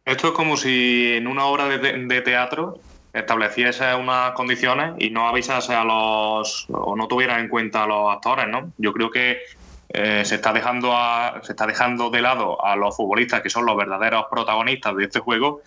Esto 0.04 0.28
es 0.28 0.32
como 0.34 0.56
si 0.56 1.12
en 1.16 1.26
una 1.26 1.44
obra 1.46 1.68
de, 1.68 1.78
te- 1.78 1.96
de 1.98 2.20
teatro 2.22 2.74
estableciese 3.12 3.94
unas 3.94 4.32
condiciones 4.32 4.94
y 4.98 5.10
no 5.10 5.28
avisase 5.28 5.74
a 5.74 5.84
los 5.84 6.66
o 6.68 6.96
no 6.96 7.06
tuviera 7.08 7.38
en 7.40 7.48
cuenta 7.48 7.84
a 7.84 7.86
los 7.86 8.10
actores, 8.12 8.46
¿no? 8.48 8.72
Yo 8.76 8.92
creo 8.92 9.10
que 9.10 9.38
eh, 9.88 10.24
se 10.24 10.36
está 10.36 10.52
dejando 10.52 10.92
a- 10.96 11.40
se 11.42 11.52
está 11.52 11.66
dejando 11.66 12.10
de 12.10 12.22
lado 12.22 12.64
a 12.64 12.76
los 12.76 12.96
futbolistas 12.96 13.42
que 13.42 13.50
son 13.50 13.66
los 13.66 13.76
verdaderos 13.76 14.26
protagonistas 14.30 14.96
de 14.96 15.04
este 15.04 15.18
juego 15.20 15.62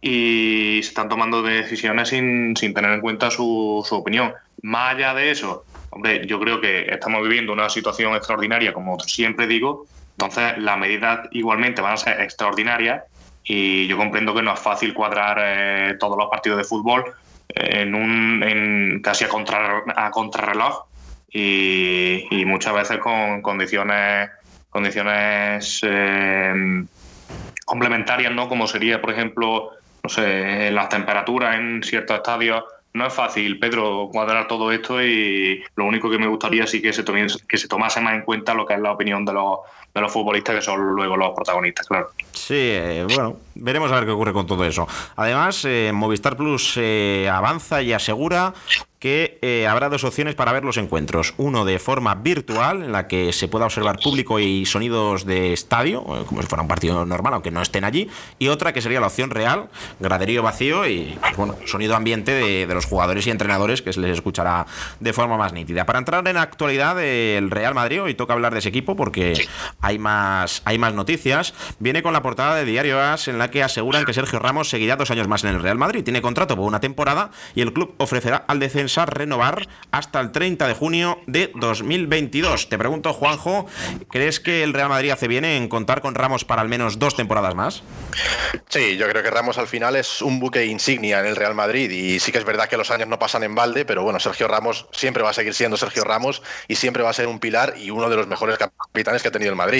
y 0.00 0.80
se 0.82 0.88
están 0.90 1.08
tomando 1.08 1.42
decisiones 1.42 2.08
sin, 2.10 2.56
sin 2.56 2.74
tener 2.74 2.92
en 2.92 3.00
cuenta 3.00 3.30
su, 3.30 3.84
su 3.88 3.96
opinión. 3.96 4.34
Más 4.62 4.94
allá 4.94 5.14
de 5.14 5.30
eso, 5.30 5.66
hombre, 5.90 6.26
yo 6.26 6.38
creo 6.40 6.60
que 6.60 6.82
estamos 6.92 7.22
viviendo 7.22 7.52
una 7.52 7.68
situación 7.68 8.14
extraordinaria, 8.14 8.72
como 8.72 8.98
siempre 9.00 9.46
digo, 9.46 9.88
entonces 10.18 10.58
las 10.58 10.78
medidas 10.78 11.28
igualmente 11.32 11.82
van 11.82 11.94
a 11.94 11.96
ser 11.96 12.20
extraordinarias 12.20 13.02
y 13.46 13.86
yo 13.86 13.96
comprendo 13.96 14.34
que 14.34 14.42
no 14.42 14.52
es 14.52 14.60
fácil 14.60 14.92
cuadrar 14.92 15.38
eh, 15.40 15.94
todos 16.00 16.18
los 16.18 16.28
partidos 16.28 16.58
de 16.58 16.64
fútbol 16.64 17.04
en 17.48 17.94
un 17.94 18.42
en 18.42 19.00
casi 19.00 19.24
a, 19.24 19.28
contra, 19.28 19.82
a 19.94 20.10
contrarreloj 20.10 20.84
y, 21.32 22.44
muchas 22.46 22.74
veces 22.74 22.98
con 22.98 23.42
condiciones 23.42 24.30
condiciones 24.70 25.80
eh, 25.82 26.84
complementarias, 27.64 28.32
¿no? 28.32 28.48
Como 28.48 28.66
sería, 28.66 29.00
por 29.00 29.10
ejemplo, 29.10 29.70
no 30.02 30.08
sé, 30.08 30.70
las 30.70 30.88
temperaturas 30.88 31.56
en 31.56 31.82
ciertos 31.82 32.16
estadios. 32.16 32.64
No 32.92 33.06
es 33.06 33.12
fácil, 33.12 33.58
Pedro, 33.58 34.08
cuadrar 34.10 34.48
todo 34.48 34.72
esto 34.72 35.02
y 35.02 35.62
lo 35.76 35.84
único 35.84 36.10
que 36.10 36.18
me 36.18 36.26
gustaría 36.26 36.66
sí 36.66 36.80
que 36.80 36.92
se, 36.92 37.04
que 37.04 37.58
se 37.58 37.68
tomase 37.68 38.00
más 38.00 38.14
en 38.14 38.22
cuenta 38.22 38.54
lo 38.54 38.64
que 38.64 38.74
es 38.74 38.80
la 38.80 38.92
opinión 38.92 39.24
de 39.24 39.34
los, 39.34 39.58
de 39.96 40.02
los 40.02 40.12
futbolistas 40.12 40.56
que 40.56 40.60
son 40.60 40.78
luego 40.78 41.16
los 41.16 41.34
protagonistas, 41.34 41.86
claro. 41.86 42.10
Sí, 42.32 42.54
eh, 42.54 43.06
bueno, 43.08 43.38
veremos 43.54 43.90
a 43.90 43.94
ver 43.94 44.04
qué 44.04 44.10
ocurre 44.10 44.34
con 44.34 44.46
todo 44.46 44.62
eso. 44.64 44.86
Además, 45.16 45.64
eh, 45.64 45.90
Movistar 45.94 46.36
Plus 46.36 46.74
eh, 46.76 47.30
avanza 47.32 47.80
y 47.80 47.94
asegura 47.94 48.52
que 48.98 49.38
eh, 49.42 49.66
habrá 49.66 49.88
dos 49.88 50.04
opciones 50.04 50.34
para 50.34 50.52
ver 50.52 50.64
los 50.64 50.78
encuentros. 50.78 51.34
Uno 51.36 51.64
de 51.64 51.78
forma 51.78 52.14
virtual, 52.14 52.82
en 52.82 52.92
la 52.92 53.06
que 53.06 53.32
se 53.32 53.46
pueda 53.46 53.66
observar 53.66 53.98
público 53.98 54.40
y 54.40 54.64
sonidos 54.64 55.26
de 55.26 55.52
estadio, 55.52 56.02
como 56.02 56.40
si 56.40 56.48
fuera 56.48 56.62
un 56.62 56.68
partido 56.68 57.04
normal, 57.04 57.34
aunque 57.34 57.50
no 57.50 57.60
estén 57.60 57.84
allí. 57.84 58.08
Y 58.38 58.48
otra 58.48 58.72
que 58.72 58.80
sería 58.80 58.98
la 58.98 59.08
opción 59.08 59.30
real, 59.30 59.68
graderío 60.00 60.42
vacío 60.42 60.88
y 60.88 61.16
pues, 61.20 61.36
bueno, 61.36 61.56
sonido 61.66 61.94
ambiente 61.94 62.32
de, 62.32 62.66
de, 62.66 62.74
los 62.74 62.86
jugadores 62.86 63.26
y 63.26 63.30
entrenadores 63.30 63.82
que 63.82 63.92
se 63.92 64.00
les 64.00 64.12
escuchará 64.12 64.66
de 64.98 65.12
forma 65.12 65.36
más 65.36 65.52
nítida. 65.52 65.84
Para 65.84 65.98
entrar 65.98 66.26
en 66.26 66.34
la 66.34 66.42
actualidad 66.42 66.96
del 66.96 67.50
Real 67.50 67.74
Madrid, 67.74 68.02
hoy 68.02 68.14
toca 68.14 68.32
hablar 68.32 68.54
de 68.54 68.60
ese 68.60 68.70
equipo 68.70 68.96
porque 68.96 69.46
hay 69.86 70.00
más, 70.00 70.62
hay 70.64 70.78
más 70.78 70.94
noticias. 70.94 71.54
Viene 71.78 72.02
con 72.02 72.12
la 72.12 72.20
portada 72.20 72.56
de 72.56 72.64
Diario 72.64 73.00
As 73.00 73.28
en 73.28 73.38
la 73.38 73.52
que 73.52 73.62
aseguran 73.62 74.04
que 74.04 74.12
Sergio 74.12 74.40
Ramos 74.40 74.68
seguirá 74.68 74.96
dos 74.96 75.12
años 75.12 75.28
más 75.28 75.44
en 75.44 75.50
el 75.50 75.62
Real 75.62 75.78
Madrid. 75.78 76.02
Tiene 76.02 76.20
contrato 76.20 76.56
por 76.56 76.64
una 76.64 76.80
temporada 76.80 77.30
y 77.54 77.60
el 77.60 77.72
club 77.72 77.94
ofrecerá 77.98 78.44
al 78.48 78.58
descenso 78.58 79.06
renovar 79.06 79.68
hasta 79.92 80.18
el 80.18 80.32
30 80.32 80.66
de 80.66 80.74
junio 80.74 81.20
de 81.28 81.52
2022. 81.54 82.68
Te 82.68 82.78
pregunto, 82.78 83.12
Juanjo, 83.12 83.66
¿crees 84.10 84.40
que 84.40 84.64
el 84.64 84.72
Real 84.72 84.88
Madrid 84.88 85.10
hace 85.10 85.28
bien 85.28 85.44
en 85.44 85.68
contar 85.68 86.00
con 86.00 86.16
Ramos 86.16 86.44
para 86.44 86.62
al 86.62 86.68
menos 86.68 86.98
dos 86.98 87.14
temporadas 87.14 87.54
más? 87.54 87.84
Sí, 88.68 88.96
yo 88.96 89.08
creo 89.08 89.22
que 89.22 89.30
Ramos 89.30 89.56
al 89.56 89.68
final 89.68 89.94
es 89.94 90.20
un 90.20 90.40
buque 90.40 90.66
insignia 90.66 91.20
en 91.20 91.26
el 91.26 91.36
Real 91.36 91.54
Madrid 91.54 91.88
y 91.92 92.18
sí 92.18 92.32
que 92.32 92.38
es 92.38 92.44
verdad 92.44 92.68
que 92.68 92.76
los 92.76 92.90
años 92.90 93.06
no 93.06 93.20
pasan 93.20 93.44
en 93.44 93.54
balde, 93.54 93.84
pero 93.84 94.02
bueno, 94.02 94.18
Sergio 94.18 94.48
Ramos 94.48 94.88
siempre 94.90 95.22
va 95.22 95.30
a 95.30 95.32
seguir 95.32 95.54
siendo 95.54 95.76
Sergio 95.76 96.02
Ramos 96.02 96.42
y 96.66 96.74
siempre 96.74 97.04
va 97.04 97.10
a 97.10 97.12
ser 97.12 97.28
un 97.28 97.38
pilar 97.38 97.74
y 97.78 97.90
uno 97.90 98.10
de 98.10 98.16
los 98.16 98.26
mejores 98.26 98.58
capitanes 98.58 99.22
que 99.22 99.28
ha 99.28 99.32
tenido 99.32 99.52
el 99.52 99.56
Madrid. 99.56 99.75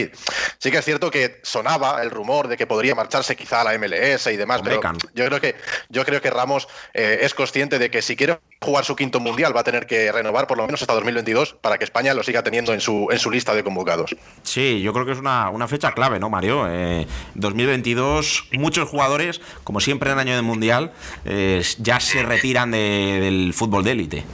Sí 0.58 0.70
que 0.70 0.78
es 0.78 0.84
cierto 0.84 1.10
que 1.10 1.40
sonaba 1.42 2.02
el 2.02 2.10
rumor 2.10 2.48
de 2.48 2.56
que 2.56 2.66
podría 2.66 2.94
marcharse 2.94 3.36
quizá 3.36 3.60
a 3.60 3.64
la 3.64 3.78
MLS 3.78 4.26
y 4.26 4.36
demás, 4.36 4.60
pero 4.62 4.80
yo 5.14 5.26
creo 5.26 5.40
que 5.40 5.54
yo 5.88 6.04
creo 6.04 6.20
que 6.20 6.30
Ramos 6.30 6.68
eh, 6.94 7.18
es 7.22 7.34
consciente 7.34 7.78
de 7.78 7.90
que 7.90 8.02
si 8.02 8.16
quiere 8.16 8.38
jugar 8.60 8.84
su 8.84 8.96
quinto 8.96 9.20
mundial 9.20 9.54
va 9.54 9.60
a 9.60 9.64
tener 9.64 9.86
que 9.86 10.10
renovar 10.10 10.46
por 10.46 10.56
lo 10.56 10.66
menos 10.66 10.80
hasta 10.82 10.94
2022 10.94 11.54
para 11.60 11.78
que 11.78 11.84
España 11.84 12.14
lo 12.14 12.22
siga 12.22 12.42
teniendo 12.42 12.72
en 12.72 12.80
su, 12.80 13.08
en 13.10 13.18
su 13.18 13.30
lista 13.30 13.54
de 13.54 13.62
convocados. 13.62 14.16
Sí, 14.42 14.80
yo 14.82 14.92
creo 14.92 15.04
que 15.04 15.12
es 15.12 15.18
una, 15.18 15.50
una 15.50 15.68
fecha 15.68 15.92
clave, 15.92 16.18
¿no, 16.18 16.30
Mario? 16.30 16.66
Eh, 16.68 17.06
2022, 17.34 18.48
muchos 18.52 18.88
jugadores, 18.88 19.40
como 19.64 19.80
siempre 19.80 20.10
en 20.10 20.14
el 20.14 20.20
año 20.20 20.34
del 20.34 20.42
mundial, 20.42 20.92
eh, 21.24 21.62
ya 21.78 22.00
se 22.00 22.22
retiran 22.22 22.70
de, 22.70 23.18
del 23.20 23.52
fútbol 23.54 23.84
de 23.84 23.90
élite. 23.92 24.24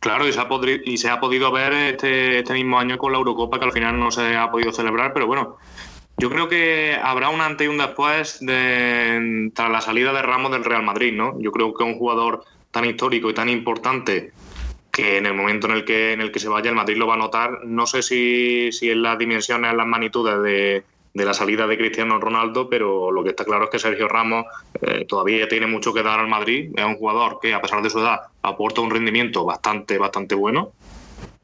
Claro, 0.00 0.28
y 0.28 0.32
se, 0.32 0.40
ha 0.40 0.48
podido, 0.48 0.80
y 0.84 0.96
se 0.96 1.10
ha 1.10 1.18
podido 1.18 1.50
ver 1.50 1.72
este, 1.72 2.38
este 2.38 2.54
mismo 2.54 2.78
año 2.78 2.98
con 2.98 3.12
la 3.12 3.18
Eurocopa, 3.18 3.58
que 3.58 3.64
al 3.64 3.72
final 3.72 3.98
no 3.98 4.10
se 4.10 4.36
ha 4.36 4.50
podido 4.50 4.72
celebrar, 4.72 5.12
pero 5.12 5.26
bueno, 5.26 5.58
yo 6.18 6.30
creo 6.30 6.48
que 6.48 6.96
habrá 7.00 7.30
un 7.30 7.40
antes 7.40 7.66
y 7.66 7.68
un 7.68 7.78
después 7.78 8.38
de, 8.40 9.50
tras 9.54 9.70
la 9.70 9.80
salida 9.80 10.12
de 10.12 10.22
Ramos 10.22 10.52
del 10.52 10.64
Real 10.64 10.82
Madrid, 10.82 11.12
¿no? 11.12 11.40
Yo 11.40 11.52
creo 11.52 11.74
que 11.74 11.84
un 11.84 11.94
jugador 11.98 12.44
tan 12.70 12.84
histórico 12.84 13.30
y 13.30 13.34
tan 13.34 13.48
importante 13.48 14.32
que 14.92 15.18
en 15.18 15.26
el 15.26 15.34
momento 15.34 15.68
en 15.68 15.74
el 15.74 15.84
que, 15.84 16.12
en 16.12 16.20
el 16.20 16.32
que 16.32 16.40
se 16.40 16.48
vaya 16.48 16.70
el 16.70 16.76
Madrid 16.76 16.96
lo 16.96 17.06
va 17.06 17.14
a 17.14 17.18
notar. 17.18 17.64
No 17.64 17.86
sé 17.86 18.02
si, 18.02 18.72
si 18.72 18.90
en 18.90 19.02
las 19.02 19.16
dimensiones, 19.16 19.70
en 19.70 19.76
las 19.76 19.86
magnitudes 19.86 20.42
de, 20.42 20.84
de, 21.18 21.24
la 21.24 21.34
salida 21.34 21.66
de 21.66 21.76
Cristiano 21.76 22.18
Ronaldo, 22.18 22.68
pero 22.68 23.10
lo 23.10 23.22
que 23.22 23.30
está 23.30 23.44
claro 23.44 23.64
es 23.64 23.70
que 23.70 23.78
Sergio 23.78 24.08
Ramos 24.08 24.46
eh, 24.80 25.04
todavía 25.06 25.48
tiene 25.48 25.66
mucho 25.66 25.92
que 25.92 26.02
dar 26.02 26.20
al 26.20 26.28
Madrid. 26.28 26.70
Es 26.74 26.84
un 26.84 26.96
jugador 26.96 27.38
que, 27.40 27.52
a 27.52 27.60
pesar 27.60 27.82
de 27.82 27.90
su 27.90 27.98
edad, 27.98 28.20
aporta 28.42 28.80
un 28.80 28.90
rendimiento 28.90 29.44
bastante, 29.44 29.98
bastante 29.98 30.34
bueno. 30.34 30.72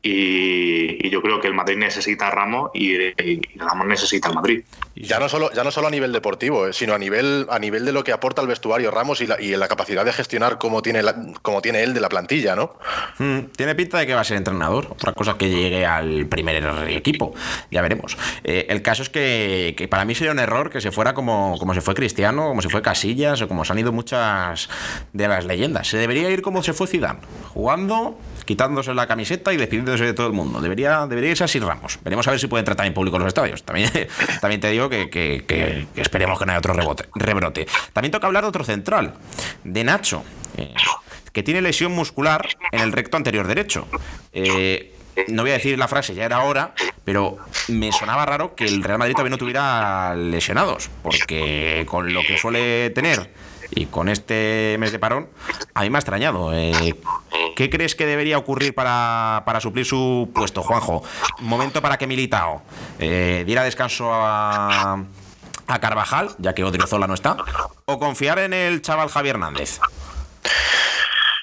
Y, 0.02 1.08
yo 1.08 1.22
creo 1.22 1.40
que 1.40 1.48
el 1.48 1.54
Madrid 1.54 1.76
necesita 1.76 2.28
a 2.28 2.30
Ramos 2.30 2.70
y, 2.74 2.94
y, 2.94 3.40
Ramos 3.56 3.86
necesita 3.86 4.28
al 4.28 4.34
Madrid. 4.34 4.64
Ya 4.96 5.18
no 5.18 5.28
solo, 5.28 5.50
ya 5.52 5.64
no 5.64 5.70
solo 5.70 5.88
a 5.88 5.90
nivel 5.90 6.12
deportivo, 6.12 6.68
eh, 6.68 6.72
sino 6.72 6.94
a 6.94 6.98
nivel, 6.98 7.46
a 7.50 7.58
nivel 7.58 7.84
de 7.84 7.92
lo 7.92 8.04
que 8.04 8.12
aporta 8.12 8.42
el 8.42 8.48
vestuario 8.48 8.90
Ramos 8.90 9.20
y 9.20 9.26
la, 9.26 9.40
y 9.40 9.56
la 9.56 9.66
capacidad 9.66 10.04
de 10.04 10.12
gestionar 10.12 10.58
como 10.58 10.82
tiene, 10.82 11.02
la, 11.02 11.16
como 11.42 11.60
tiene 11.60 11.82
él 11.82 11.94
de 11.94 12.00
la 12.00 12.08
plantilla, 12.08 12.54
¿no? 12.54 12.74
Mm, 13.18 13.46
tiene 13.56 13.74
pinta 13.74 13.98
de 13.98 14.06
que 14.06 14.14
va 14.14 14.20
a 14.20 14.24
ser 14.24 14.36
entrenador. 14.36 14.88
Otra 14.90 15.12
cosa 15.12 15.36
que 15.36 15.50
llegue 15.50 15.84
al 15.84 16.26
primer 16.26 16.62
equipo. 16.90 17.34
Ya 17.70 17.82
veremos. 17.82 18.16
Eh, 18.44 18.66
el 18.68 18.82
caso 18.82 19.02
es 19.02 19.10
que, 19.10 19.74
que, 19.76 19.88
para 19.88 20.04
mí 20.04 20.14
sería 20.14 20.32
un 20.32 20.38
error 20.38 20.70
que 20.70 20.80
se 20.80 20.92
fuera 20.92 21.14
como, 21.14 21.56
como 21.58 21.74
se 21.74 21.80
fue 21.80 21.94
Cristiano, 21.94 22.48
como 22.48 22.62
se 22.62 22.68
fue 22.68 22.82
Casillas 22.82 23.42
o 23.42 23.48
como 23.48 23.64
se 23.64 23.72
han 23.72 23.78
ido 23.78 23.92
muchas 23.92 24.68
de 25.12 25.28
las 25.28 25.44
leyendas. 25.44 25.88
Se 25.88 25.96
debería 25.96 26.30
ir 26.30 26.42
como 26.42 26.62
se 26.62 26.72
fue 26.72 26.86
Zidane, 26.86 27.20
jugando 27.52 28.16
quitándose 28.44 28.94
la 28.94 29.06
camiseta 29.06 29.52
y 29.52 29.56
despidiéndose 29.56 30.04
de 30.04 30.14
todo 30.14 30.26
el 30.26 30.32
mundo. 30.32 30.60
Debería, 30.60 31.06
debería 31.06 31.30
irse 31.30 31.44
así 31.44 31.58
Ramos. 31.58 31.98
Veremos 32.02 32.26
a 32.28 32.30
ver 32.30 32.40
si 32.40 32.46
puede 32.46 32.60
entrar 32.60 32.76
también 32.76 32.94
público 32.94 33.16
en 33.16 33.22
los 33.22 33.28
estadios. 33.28 33.62
También, 33.62 33.90
también 34.40 34.60
te 34.60 34.70
digo 34.70 34.88
que, 34.88 35.08
que, 35.08 35.86
esperemos 35.96 36.38
que 36.38 36.46
no 36.46 36.52
haya 36.52 36.58
otro 36.58 36.74
rebote, 36.74 37.08
rebrote. 37.14 37.66
También 37.92 38.12
toca 38.12 38.26
hablar 38.26 38.44
de 38.44 38.48
otro 38.48 38.64
central, 38.64 39.14
de 39.64 39.84
Nacho, 39.84 40.24
eh, 40.56 40.74
que 41.32 41.42
tiene 41.42 41.60
lesión 41.60 41.92
muscular 41.92 42.48
en 42.72 42.80
el 42.80 42.92
recto 42.92 43.16
anterior 43.16 43.46
derecho. 43.46 43.86
Eh, 44.32 44.94
no 45.28 45.42
voy 45.42 45.52
a 45.52 45.54
decir 45.54 45.78
la 45.78 45.88
frase, 45.88 46.14
ya 46.14 46.24
era 46.24 46.40
hora, 46.40 46.74
pero 47.04 47.38
me 47.68 47.92
sonaba 47.92 48.26
raro 48.26 48.54
que 48.54 48.64
el 48.64 48.82
Real 48.82 48.98
Madrid 48.98 49.14
todavía 49.14 49.30
no 49.30 49.38
tuviera 49.38 50.14
lesionados, 50.16 50.90
porque 51.02 51.86
con 51.88 52.12
lo 52.12 52.22
que 52.22 52.36
suele 52.36 52.90
tener 52.90 53.30
y 53.70 53.86
con 53.86 54.08
este 54.08 54.76
mes 54.78 54.92
de 54.92 54.98
parón, 54.98 55.28
a 55.74 55.82
mí 55.82 55.90
me 55.90 55.98
ha 55.98 56.00
extrañado. 56.00 56.52
Eh, 56.52 56.96
¿Qué 57.54 57.70
crees 57.70 57.94
que 57.94 58.06
debería 58.06 58.38
ocurrir 58.38 58.74
para, 58.74 59.42
para, 59.46 59.60
suplir 59.60 59.86
su 59.86 60.30
puesto, 60.34 60.62
Juanjo? 60.62 61.02
Momento 61.40 61.80
para 61.80 61.96
que 61.96 62.06
Militao 62.06 62.62
eh, 62.98 63.44
diera 63.46 63.62
descanso 63.62 64.10
a, 64.12 65.04
a 65.66 65.78
Carvajal, 65.80 66.30
ya 66.38 66.54
que 66.54 66.64
Odriozola 66.64 67.06
no 67.06 67.14
está, 67.14 67.36
o 67.86 67.98
confiar 67.98 68.38
en 68.38 68.52
el 68.52 68.82
chaval 68.82 69.08
Javier 69.08 69.36
Hernández. 69.36 69.78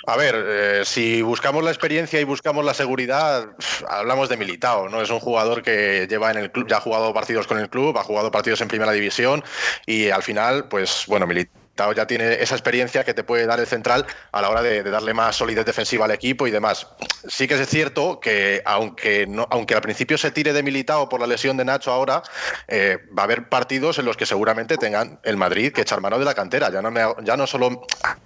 A 0.08 0.18
ver, 0.18 0.36
eh, 0.36 0.82
si 0.84 1.22
buscamos 1.22 1.64
la 1.64 1.70
experiencia 1.70 2.20
y 2.20 2.24
buscamos 2.24 2.66
la 2.66 2.74
seguridad, 2.74 3.50
hablamos 3.88 4.30
de 4.30 4.38
Militao, 4.38 4.90
¿no? 4.90 5.00
Es 5.02 5.12
un 5.12 5.20
jugador 5.20 5.62
que 5.62 6.08
lleva 6.10 6.32
en 6.32 6.38
el 6.38 6.52
club, 6.52 6.68
ya 6.68 6.78
ha 6.78 6.82
jugado 6.82 7.14
partidos 7.14 7.46
con 7.46 7.60
el 7.60 7.70
club, 7.70 7.98
ha 7.98 8.04
jugado 8.04 8.32
partidos 8.32 8.62
en 8.62 8.68
primera 8.68 8.92
división 8.92 9.44
y 9.86 10.10
al 10.10 10.24
final, 10.24 10.68
pues 10.70 11.06
bueno, 11.08 11.28
Militao 11.28 11.61
ya 11.96 12.08
tiene 12.08 12.42
esa 12.42 12.56
experiencia 12.56 13.04
que 13.04 13.14
te 13.14 13.24
puede 13.24 13.46
dar 13.46 13.60
el 13.60 13.68
central 13.68 14.06
a 14.32 14.42
la 14.42 14.50
hora 14.50 14.62
de, 14.62 14.84
de, 14.84 14.90
darle 14.90 15.14
más 15.14 15.36
solidez 15.36 15.66
defensiva 15.66 16.06
al 16.06 16.12
equipo 16.12 16.48
y 16.48 16.52
demás. 16.52 16.88
Sí 17.28 17.48
que 17.48 17.56
es 17.56 17.70
cierto 17.70 18.20
que 18.20 18.62
aunque, 18.66 19.28
no, 19.28 19.48
aunque 19.50 19.76
al 19.76 19.82
principio 19.82 20.18
se 20.18 20.32
tire 20.32 20.54
de 20.54 20.64
Militao 20.64 21.10
por 21.10 21.20
la 21.20 21.28
lesión 21.28 21.58
de 21.58 21.66
Nacho 21.66 21.92
ahora, 21.92 22.24
eh, 22.68 22.98
va 23.18 23.24
a 23.24 23.26
haber 23.26 23.50
partidos 23.50 24.00
en 24.00 24.06
los 24.06 24.18
que 24.18 24.26
seguramente 24.26 24.78
tengan 24.78 25.20
el 25.24 25.38
Madrid 25.38 25.72
que 25.72 25.82
echar 25.82 26.02
mano 26.02 26.20
de 26.20 26.26
la 26.26 26.34
cantera. 26.34 26.70
Ya 26.72 26.82
no, 26.82 26.92
me, 26.92 27.02
ya 27.24 27.38
no 27.38 27.48
solo 27.48 27.86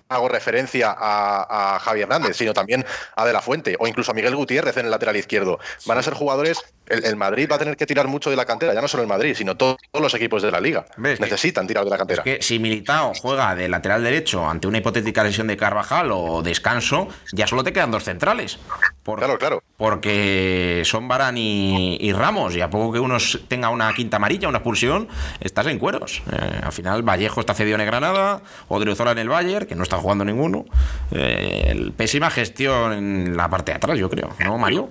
hago 0.10 0.28
referencia 0.28 0.96
a, 0.98 1.76
a 1.76 1.80
Javi 1.80 2.02
Hernández, 2.02 2.38
sino 2.38 2.54
también 2.54 2.86
a 3.16 3.26
De 3.26 3.34
La 3.34 3.42
Fuente 3.42 3.76
o 3.80 3.88
incluso 3.88 4.12
a 4.12 4.14
Miguel 4.14 4.36
Gutiérrez 4.36 4.78
en 4.78 4.86
el 4.86 4.92
lateral 4.92 5.16
izquierdo. 5.16 5.60
Van 5.86 5.98
a 5.98 6.04
ser 6.04 6.14
jugadores, 6.14 6.60
el, 6.88 7.06
el 7.06 7.16
Madrid 7.16 7.48
va 7.52 7.56
a 7.56 7.60
tener 7.60 7.78
que 7.78 7.86
tirar 7.86 8.08
mucho 8.08 8.30
de 8.30 8.36
la 8.36 8.46
cantera, 8.46 8.74
ya 8.74 8.82
no 8.82 8.88
solo 8.88 9.04
el 9.04 9.10
Madrid, 9.10 9.36
sino 9.36 9.56
todo, 9.56 9.78
todos 9.92 10.04
los 10.04 10.14
equipos 10.14 10.42
de 10.42 10.52
la 10.52 10.60
liga. 10.60 10.86
¿Ves? 10.98 11.20
Necesitan 11.20 11.68
tirar 11.68 11.84
de 11.84 11.90
la 11.90 11.98
cantera. 11.98 12.24
Es 12.24 12.38
que 12.38 12.44
si 12.44 12.60
Militao 12.60 13.14
juega 13.22 13.45
de 13.54 13.68
lateral 13.68 14.04
derecho 14.04 14.50
ante 14.50 14.68
una 14.68 14.80
hipotética 14.80 15.24
lesión 15.24 15.48
de 15.48 15.58
Carvajal 15.58 16.12
o 16.12 16.42
descanso, 16.42 17.10
ya 17.34 17.46
solo 17.46 17.64
te 17.64 17.74
quedan 17.74 17.92
dos 17.92 18.06
centrales. 18.06 18.58
Por, 19.04 19.20
claro, 19.20 19.38
claro. 19.38 19.64
Porque 19.78 20.82
son 20.86 21.08
Barán 21.08 21.38
y, 21.38 21.98
y, 22.00 22.14
Ramos, 22.14 22.56
y 22.56 22.62
a 22.62 22.70
poco 22.70 22.94
que 22.94 23.00
uno 23.00 23.18
tenga 23.48 23.70
una 23.70 23.94
quinta 23.94 24.18
amarilla, 24.18 24.48
una 24.48 24.60
expulsión, 24.60 25.08
estás 25.42 25.68
en 25.68 25.78
cueros. 25.78 26.24
Eh, 26.32 26.62
al 26.64 26.72
final, 26.72 27.04
Vallejo 27.04 27.42
está 27.42 27.54
cedido 27.54 27.76
en 27.76 27.82
el 27.82 27.88
Granada, 27.88 28.42
Odriozola 28.70 29.12
en 29.12 29.20
el 29.20 29.30
Bayern, 29.30 29.68
que 29.68 29.76
no 29.76 29.84
está 29.84 29.98
jugando 29.98 30.26
ninguno. 30.26 30.66
Eh, 31.12 31.92
pésima 31.96 32.32
gestión 32.32 32.94
en 32.94 33.38
la 33.38 33.50
parte 33.50 33.74
de 33.74 33.76
atrás, 33.78 34.00
yo 34.00 34.10
creo, 34.10 34.30
¿no, 34.40 34.58
Mario? 34.58 34.90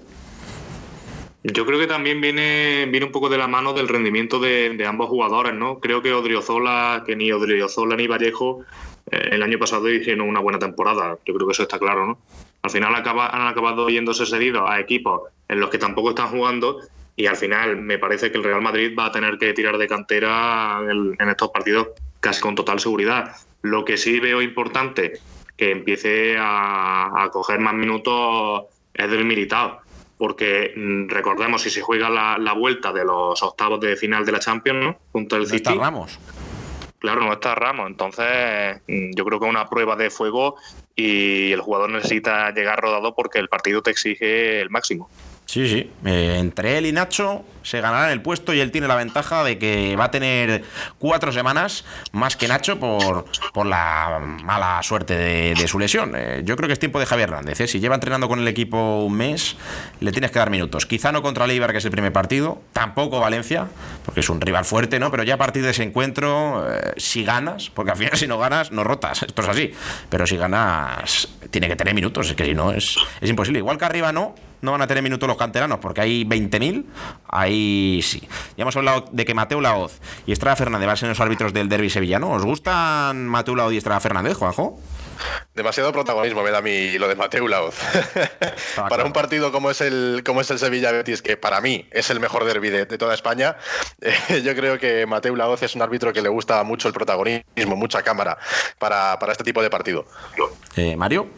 Yo 1.46 1.66
creo 1.66 1.78
que 1.78 1.86
también 1.86 2.22
viene, 2.22 2.86
viene 2.90 3.04
un 3.04 3.12
poco 3.12 3.28
de 3.28 3.36
la 3.36 3.46
mano 3.46 3.74
del 3.74 3.86
rendimiento 3.86 4.40
de, 4.40 4.82
ambos 4.86 5.10
jugadores, 5.10 5.52
¿no? 5.52 5.78
Creo 5.78 6.00
que 6.00 6.14
Odriozola, 6.14 7.02
que 7.04 7.16
ni 7.16 7.30
Odriozola 7.32 7.96
ni 7.96 8.06
Vallejo 8.06 8.64
eh, 9.10 9.28
el 9.32 9.42
año 9.42 9.58
pasado 9.58 9.90
hicieron 9.90 10.26
una 10.26 10.40
buena 10.40 10.58
temporada. 10.58 11.18
Yo 11.26 11.34
creo 11.34 11.46
que 11.46 11.52
eso 11.52 11.64
está 11.64 11.78
claro, 11.78 12.06
¿no? 12.06 12.18
Al 12.62 12.70
final 12.70 12.94
han 12.94 13.46
acabado 13.46 13.90
yéndose 13.90 14.24
cedidos 14.24 14.64
a 14.66 14.80
equipos 14.80 15.20
en 15.46 15.60
los 15.60 15.68
que 15.68 15.76
tampoco 15.76 16.10
están 16.10 16.28
jugando 16.28 16.78
y 17.14 17.26
al 17.26 17.36
final 17.36 17.76
me 17.76 17.98
parece 17.98 18.32
que 18.32 18.38
el 18.38 18.44
Real 18.44 18.62
Madrid 18.62 18.96
va 18.98 19.06
a 19.06 19.12
tener 19.12 19.36
que 19.36 19.52
tirar 19.52 19.76
de 19.76 19.86
cantera 19.86 20.80
en, 20.80 21.14
en 21.18 21.28
estos 21.28 21.50
partidos 21.50 21.88
casi 22.20 22.40
con 22.40 22.54
total 22.54 22.80
seguridad. 22.80 23.36
Lo 23.60 23.84
que 23.84 23.98
sí 23.98 24.18
veo 24.18 24.40
importante 24.40 25.20
que 25.58 25.72
empiece 25.72 26.38
a, 26.38 27.22
a 27.22 27.28
coger 27.28 27.60
más 27.60 27.74
minutos 27.74 28.64
es 28.94 29.10
del 29.10 29.26
Militao. 29.26 29.83
Porque 30.24 30.72
mm, 30.74 31.10
recordemos, 31.10 31.60
si 31.60 31.68
se 31.68 31.82
juega 31.82 32.08
la, 32.08 32.38
la 32.38 32.54
vuelta 32.54 32.94
de 32.94 33.04
los 33.04 33.42
octavos 33.42 33.78
de 33.78 33.94
final 33.94 34.24
de 34.24 34.32
la 34.32 34.38
Champions, 34.38 34.82
¿no? 34.82 34.98
Junto 35.12 35.36
al 35.36 35.42
¿Dónde 35.42 35.58
City. 35.58 35.68
está 35.68 35.84
Ramos? 35.84 36.18
Claro, 36.98 37.20
no 37.20 37.34
está 37.34 37.54
Ramos. 37.54 37.88
Entonces, 37.88 38.80
mm, 38.88 39.10
yo 39.14 39.22
creo 39.26 39.38
que 39.38 39.44
es 39.44 39.50
una 39.50 39.68
prueba 39.68 39.96
de 39.96 40.08
fuego 40.08 40.56
y 40.96 41.52
el 41.52 41.60
jugador 41.60 41.90
necesita 41.90 42.50
llegar 42.52 42.80
rodado 42.80 43.14
porque 43.14 43.38
el 43.38 43.50
partido 43.50 43.82
te 43.82 43.90
exige 43.90 44.62
el 44.62 44.70
máximo. 44.70 45.10
Sí, 45.46 45.68
sí. 45.68 45.90
Eh, 46.04 46.38
entre 46.38 46.78
él 46.78 46.86
y 46.86 46.92
Nacho 46.92 47.44
se 47.62 47.80
ganarán 47.80 48.10
el 48.10 48.20
puesto 48.20 48.52
y 48.52 48.60
él 48.60 48.70
tiene 48.70 48.88
la 48.88 48.96
ventaja 48.96 49.44
de 49.44 49.58
que 49.58 49.94
va 49.96 50.04
a 50.04 50.10
tener 50.10 50.64
cuatro 50.98 51.32
semanas 51.32 51.84
más 52.12 52.36
que 52.36 52.48
Nacho 52.48 52.78
por, 52.78 53.26
por 53.52 53.66
la 53.66 54.20
mala 54.42 54.82
suerte 54.82 55.16
de, 55.16 55.68
su 55.68 55.78
lesión. 55.78 56.12
Eh, 56.16 56.42
yo 56.44 56.56
creo 56.56 56.66
que 56.66 56.72
es 56.72 56.78
tiempo 56.78 56.98
de 56.98 57.06
Javier 57.06 57.28
Hernández. 57.28 57.60
¿eh? 57.60 57.66
Si 57.66 57.78
lleva 57.80 57.94
entrenando 57.94 58.28
con 58.28 58.38
el 58.38 58.48
equipo 58.48 59.04
un 59.04 59.14
mes, 59.14 59.56
le 60.00 60.12
tienes 60.12 60.30
que 60.30 60.38
dar 60.38 60.50
minutos. 60.50 60.86
Quizá 60.86 61.12
no 61.12 61.22
contra 61.22 61.46
Leibar, 61.46 61.72
que 61.72 61.78
es 61.78 61.84
el 61.84 61.90
primer 61.90 62.12
partido, 62.12 62.60
tampoco 62.72 63.20
Valencia, 63.20 63.68
porque 64.04 64.20
es 64.20 64.28
un 64.28 64.40
rival 64.40 64.64
fuerte, 64.64 64.98
¿no? 64.98 65.10
Pero 65.10 65.22
ya 65.22 65.34
a 65.34 65.38
partir 65.38 65.62
de 65.62 65.70
ese 65.70 65.82
encuentro, 65.82 66.66
si 66.96 67.24
ganas, 67.24 67.70
porque 67.70 67.92
al 67.92 67.96
final 67.96 68.16
si 68.16 68.26
no 68.26 68.38
ganas, 68.38 68.72
no 68.72 68.84
rotas. 68.84 69.22
Esto 69.22 69.42
es 69.42 69.48
así. 69.48 69.72
Pero 70.08 70.26
si 70.26 70.36
ganas, 70.36 71.28
tiene 71.50 71.68
que 71.68 71.76
tener 71.76 71.94
minutos, 71.94 72.28
es 72.28 72.34
que 72.34 72.44
si 72.44 72.54
no, 72.54 72.72
es, 72.72 72.96
es 73.20 73.30
imposible. 73.30 73.58
Igual 73.58 73.78
que 73.78 73.84
arriba 73.84 74.12
no, 74.12 74.34
no 74.64 74.72
van 74.72 74.82
a 74.82 74.86
tener 74.86 75.02
minutos 75.02 75.28
los 75.28 75.36
canteranos 75.36 75.78
porque 75.78 76.00
hay 76.00 76.24
20.000, 76.24 76.84
ahí 77.28 78.00
sí. 78.02 78.20
Ya 78.56 78.62
hemos 78.62 78.76
hablado 78.76 79.04
de 79.12 79.24
que 79.24 79.34
Mateo 79.34 79.60
Laoz 79.60 80.00
y 80.26 80.32
Estrada 80.32 80.56
Fernández 80.56 80.86
van 80.86 80.94
a 80.94 80.96
ser 80.96 81.08
los 81.08 81.20
árbitros 81.20 81.52
del 81.52 81.68
derby 81.68 81.90
sevillano. 81.90 82.30
¿Os 82.32 82.44
gustan 82.44 83.26
Mateo 83.26 83.54
Laoz 83.54 83.72
y 83.72 83.76
Estrada 83.76 84.00
Fernández, 84.00 84.36
Juanjo? 84.36 84.78
Demasiado 85.54 85.92
protagonismo 85.92 86.42
me 86.42 86.50
da 86.50 86.58
a 86.58 86.62
mí 86.62 86.98
lo 86.98 87.08
de 87.08 87.14
Mateu 87.14 87.46
Laoz. 87.46 87.76
para 88.76 88.88
claro. 88.88 89.06
un 89.06 89.12
partido 89.12 89.52
como 89.52 89.70
es 89.70 89.80
el 89.80 90.22
como 90.24 90.40
es 90.40 90.50
el 90.50 90.58
Sevilla 90.58 90.90
Betis, 90.92 91.22
que 91.22 91.36
para 91.36 91.60
mí 91.60 91.86
es 91.92 92.10
el 92.10 92.20
mejor 92.20 92.44
derby 92.44 92.70
de, 92.70 92.86
de 92.86 92.98
toda 92.98 93.14
España, 93.14 93.56
eh, 94.00 94.42
yo 94.42 94.54
creo 94.54 94.78
que 94.78 95.06
Mateu 95.06 95.36
Laoz 95.36 95.62
es 95.62 95.74
un 95.74 95.82
árbitro 95.82 96.12
que 96.12 96.22
le 96.22 96.28
gusta 96.28 96.62
mucho 96.64 96.88
el 96.88 96.94
protagonismo, 96.94 97.76
mucha 97.76 98.02
cámara 98.02 98.38
para, 98.78 99.18
para 99.18 99.32
este 99.32 99.44
tipo 99.44 99.62
de 99.62 99.70
partido. 99.70 100.06
Eh, 100.76 100.96
Mario. 100.96 101.28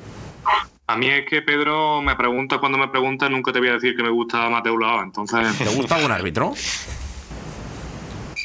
A 0.89 0.97
mí 0.97 1.09
es 1.09 1.27
que 1.29 1.43
Pedro 1.43 2.01
me 2.01 2.15
pregunta, 2.15 2.59
cuando 2.59 2.79
me 2.79 2.87
pregunta, 2.89 3.29
nunca 3.29 3.53
te 3.53 3.59
voy 3.59 3.69
a 3.69 3.73
decir 3.73 3.97
que 3.97 4.03
me 4.05 4.11
gusta 4.11 4.49
Mateo 4.49 4.79
Lao. 4.79 5.03
Entonces, 5.03 5.59
¿Te 5.59 5.69
gusta 5.75 5.97
algún 5.97 6.13
árbitro? 6.13 6.53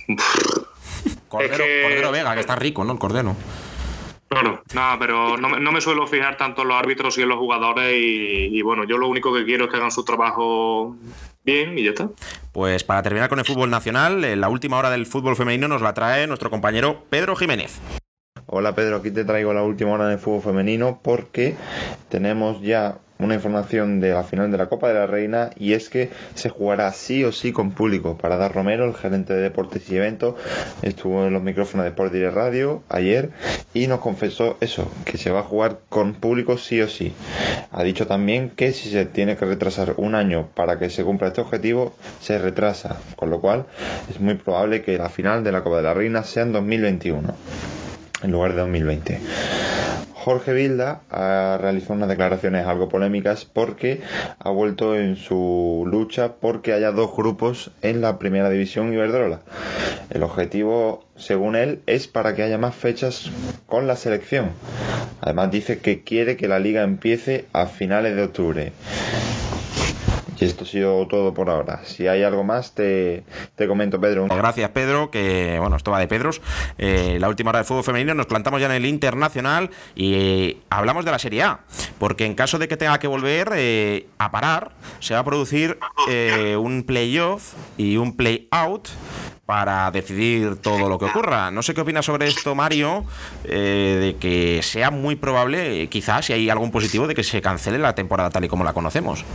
Cordero, 1.28 1.54
Es 1.54 1.60
que- 1.60 1.82
Cordero 1.84 2.12
Vega, 2.12 2.34
que 2.34 2.40
está 2.42 2.56
rico, 2.56 2.84
¿no? 2.84 2.94
El 2.94 3.00
Cordero. 3.00 3.36
Claro, 4.28 4.64
nada, 4.74 4.98
pero 4.98 5.38
no, 5.38 5.50
me- 5.50 5.60
no 5.60 5.72
me 5.72 5.82
suelo 5.82 6.08
fijar 6.08 6.38
tanto 6.38 6.62
en 6.62 6.70
los 6.70 6.78
árbitros 6.78 7.18
y 7.18 7.22
en 7.22 7.30
los 7.30 7.38
jugadores 7.38 7.94
y, 7.96 8.58
y 8.58 8.62
bueno, 8.62 8.86
yo 8.86 8.98
lo 8.98 9.08
único 9.08 9.34
que 9.34 9.44
quiero 9.46 9.66
es 9.66 9.72
que 9.72 9.78
hagan 9.78 9.92
su 9.92 10.04
trabajo 10.06 10.96
bien 11.44 11.78
y 11.78 11.84
ya 11.84 11.90
está. 11.92 12.10
Pues 12.54 12.84
para 12.84 13.04
terminar 13.04 13.28
con 13.30 13.40
el 13.40 13.46
fútbol 13.46 13.70
nacional, 13.70 14.24
eh, 14.24 14.36
la 14.38 14.48
última 14.50 14.78
hora 14.78 14.90
del 14.90 15.06
fútbol 15.06 15.36
femenino 15.36 15.68
nos 15.68 15.82
la 15.82 15.94
trae 15.94 16.28
nuestro 16.28 16.50
compañero 16.50 17.04
Pedro 17.10 17.36
Jiménez. 17.36 17.80
Hola 18.54 18.76
Pedro, 18.76 18.98
aquí 18.98 19.12
te 19.12 19.24
traigo 19.24 19.54
la 19.54 19.64
última 19.64 19.94
hora 19.94 20.10
de 20.10 20.18
fútbol 20.18 20.42
femenino 20.42 21.00
porque 21.02 21.56
tenemos 22.10 22.62
ya 22.62 22.98
una 23.18 23.36
información 23.36 24.02
de 24.02 24.10
la 24.10 24.24
final 24.24 24.52
de 24.52 24.58
la 24.58 24.68
Copa 24.68 24.90
de 24.90 24.96
la 24.96 25.08
Reina 25.08 25.52
y 25.56 25.72
es 25.72 25.88
que 25.88 26.10
se 26.36 26.50
jugará 26.50 26.92
sí 26.92 27.24
o 27.24 27.32
sí 27.32 27.54
con 27.54 27.72
público. 27.72 28.18
Para 28.18 28.36
dar 28.36 28.54
Romero, 28.54 28.84
el 28.84 28.94
gerente 28.94 29.34
de 29.34 29.42
deportes 29.42 29.90
y 29.90 29.96
eventos, 29.96 30.36
estuvo 30.82 31.26
en 31.26 31.32
los 31.32 31.42
micrófonos 31.42 31.86
de 31.86 31.92
Sport 31.92 32.12
Direct 32.12 32.36
Radio 32.36 32.84
ayer 32.90 33.30
y 33.74 33.88
nos 33.88 34.02
confesó 34.02 34.58
eso, 34.60 34.92
que 35.06 35.18
se 35.18 35.32
va 35.32 35.40
a 35.40 35.44
jugar 35.44 35.80
con 35.88 36.16
público 36.16 36.58
sí 36.58 36.82
o 36.82 36.90
sí. 36.90 37.14
Ha 37.72 37.84
dicho 37.84 38.06
también 38.06 38.50
que 38.50 38.74
si 38.74 38.90
se 38.90 39.06
tiene 39.06 39.38
que 39.38 39.46
retrasar 39.46 39.94
un 39.96 40.14
año 40.14 40.50
para 40.56 40.78
que 40.78 40.90
se 40.90 41.06
cumpla 41.06 41.30
este 41.30 41.40
objetivo, 41.40 41.96
se 42.20 42.38
retrasa, 42.38 42.98
con 43.16 43.30
lo 43.30 43.40
cual 43.40 43.68
es 44.10 44.20
muy 44.20 44.34
probable 44.34 44.82
que 44.82 44.98
la 44.98 45.08
final 45.08 45.42
de 45.46 45.54
la 45.54 45.64
Copa 45.64 45.78
de 45.78 45.84
la 45.84 45.94
Reina 45.94 46.24
sea 46.24 46.44
en 46.44 46.52
2021 46.52 47.34
en 48.24 48.32
lugar 48.32 48.54
de 48.54 48.62
2020. 48.62 49.20
Jorge 50.14 50.54
Vilda 50.54 51.02
ha 51.10 51.58
realizado 51.60 51.96
unas 51.96 52.10
declaraciones 52.10 52.68
algo 52.68 52.90
polémicas 52.90 53.46
porque 53.46 54.02
ha 54.38 54.52
vuelto 54.52 54.96
en 54.96 55.16
su 55.16 55.84
lucha 55.88 56.34
porque 56.40 56.74
haya 56.74 56.92
dos 56.92 57.16
grupos 57.16 57.72
en 57.82 58.02
la 58.02 58.20
primera 58.20 58.52
división 58.52 58.94
Iberdrola. 58.94 59.40
El 60.12 60.22
objetivo, 60.22 61.06
según 61.16 61.56
él, 61.56 61.82
es 61.88 62.08
para 62.08 62.36
que 62.36 62.44
haya 62.44 62.60
más 62.60 62.76
fechas 62.76 63.32
con 63.66 63.88
la 63.88 63.96
selección. 63.96 64.52
Además 65.22 65.50
dice 65.50 65.80
que 65.80 66.04
quiere 66.04 66.38
que 66.38 66.48
la 66.48 66.60
liga 66.60 66.84
empiece 66.84 67.46
a 67.52 67.66
finales 67.66 68.16
de 68.16 68.24
octubre. 68.24 68.74
Y 70.42 70.46
esto 70.46 70.64
ha 70.64 70.68
sido 70.68 71.08
todo 71.08 71.36
por 71.36 71.52
ahora. 71.52 71.82
Si 71.86 72.08
hay 72.08 72.24
algo 72.24 72.44
más, 72.44 72.74
te, 72.74 73.24
te 73.56 73.68
comento, 73.68 74.02
Pedro. 74.02 74.26
Gracias, 74.28 74.72
Pedro, 74.72 75.12
que 75.12 75.58
bueno, 75.60 75.76
esto 75.76 75.92
va 75.92 76.00
de 76.00 76.08
Pedros. 76.08 76.42
Eh, 76.80 77.18
la 77.20 77.30
última 77.30 77.50
hora 77.50 77.60
del 77.60 77.68
fútbol 77.68 77.84
femenino 77.84 78.16
nos 78.16 78.26
plantamos 78.26 78.60
ya 78.60 78.66
en 78.66 78.72
el 78.72 78.88
internacional 78.88 79.70
y 79.94 80.16
eh, 80.16 80.58
hablamos 80.72 81.06
de 81.06 81.12
la 81.12 81.20
Serie 81.20 81.44
A, 81.44 81.60
porque 82.00 82.26
en 82.26 82.34
caso 82.34 82.58
de 82.58 82.68
que 82.68 82.76
tenga 82.76 82.98
que 82.98 83.06
volver 83.06 83.52
eh, 83.54 84.08
a 84.18 84.32
parar, 84.32 84.72
se 85.00 85.14
va 85.14 85.20
a 85.20 85.24
producir 85.24 85.78
eh, 86.10 86.56
un 86.56 86.84
playoff 86.84 87.54
y 87.78 87.98
un 87.98 88.18
play-out 88.18 88.90
para 89.46 89.92
decidir 89.92 90.56
todo 90.56 90.90
lo 90.90 90.98
que 90.98 91.06
ocurra. 91.06 91.52
No 91.52 91.62
sé 91.62 91.76
qué 91.76 91.82
opinas 91.82 92.06
sobre 92.06 92.28
esto, 92.28 92.56
Mario, 92.56 93.06
de 93.44 94.16
que 94.20 94.62
sea 94.64 94.90
muy 94.90 95.16
probable, 95.16 95.88
quizás, 95.90 96.26
si 96.26 96.34
hay 96.34 96.50
algún 96.50 96.72
positivo, 96.72 97.06
de 97.06 97.14
que 97.14 97.24
se 97.24 97.42
cancele 97.42 97.78
la 97.78 97.94
temporada 97.94 98.30
tal 98.30 98.46
y 98.46 98.48
como 98.48 98.64
la 98.64 98.72
conocemos. 98.72 99.26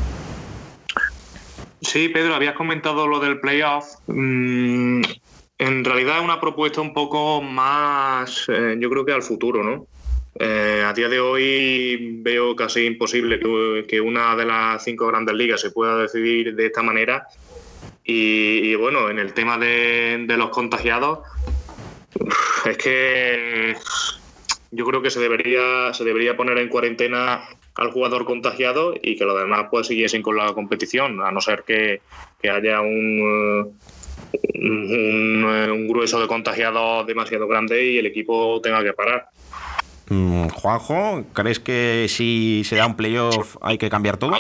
Sí, 1.87 2.09
Pedro, 2.09 2.35
habías 2.35 2.55
comentado 2.55 3.07
lo 3.07 3.21
del 3.21 3.39
playoff. 3.39 3.85
Mm, 4.09 5.03
en 5.59 5.85
realidad 5.85 6.19
es 6.19 6.25
una 6.25 6.41
propuesta 6.41 6.81
un 6.81 6.93
poco 6.93 7.41
más, 7.41 8.45
eh, 8.49 8.75
yo 8.81 8.91
creo 8.91 9.05
que 9.05 9.13
al 9.13 9.23
futuro, 9.23 9.63
¿no? 9.63 9.87
Eh, 10.37 10.83
a 10.85 10.93
día 10.93 11.09
de 11.09 11.21
hoy 11.21 12.19
veo 12.23 12.57
casi 12.57 12.87
imposible 12.87 13.39
que, 13.87 14.01
una 14.01 14.35
de 14.35 14.45
las 14.45 14.83
cinco 14.83 15.07
grandes 15.07 15.37
ligas 15.37 15.61
se 15.61 15.71
pueda 15.71 15.97
decidir 15.97 16.57
de 16.57 16.67
esta 16.67 16.83
manera. 16.83 17.29
Y, 18.03 18.75
bueno, 18.75 19.09
en 19.09 19.21
el 19.21 19.33
tema 19.33 19.57
de, 19.57 20.25
de 20.27 20.37
los 20.37 20.51
contagiados, 20.51 21.21
es 22.69 22.77
que 22.79 23.77
yo 24.73 24.85
creo 24.85 25.03
que 25.03 25.11
se 25.11 25.21
debería, 25.21 25.95
se 25.95 26.03
debería 26.03 26.37
poner 26.37 26.59
en 26.59 26.69
cuarentena 26.69 27.49
al 27.77 27.91
jugador 27.91 28.25
contagiado 28.25 28.95
y 29.01 29.17
que 29.17 29.25
los 29.25 29.39
demás 29.39 29.67
pues 29.71 29.87
siguiesen 29.87 30.23
con 30.23 30.37
la 30.37 30.53
competición, 30.55 31.21
a 31.21 31.31
no 31.31 31.41
ser 31.41 31.65
que, 31.67 32.01
que 32.41 32.51
haya 32.51 32.81
un, 32.81 33.75
eh, 34.33 34.59
un, 34.59 35.45
un 35.71 35.89
grueso 35.89 36.21
de 36.21 36.27
contagiados 36.27 37.07
demasiado 37.07 37.47
grande 37.47 37.85
y 37.85 37.99
el 37.99 38.07
equipo 38.07 38.61
tenga 38.63 38.83
que 38.83 38.93
parar. 38.93 39.29
Mm, 40.09 40.49
Juanjo, 40.49 41.25
¿crees 41.33 41.59
que 41.59 42.07
si 42.09 42.63
se 42.65 42.77
da 42.77 42.87
un 42.87 42.97
playoff 42.97 43.57
hay 43.61 43.77
que 43.77 43.91
cambiar 43.91 44.17
todo? 44.17 44.33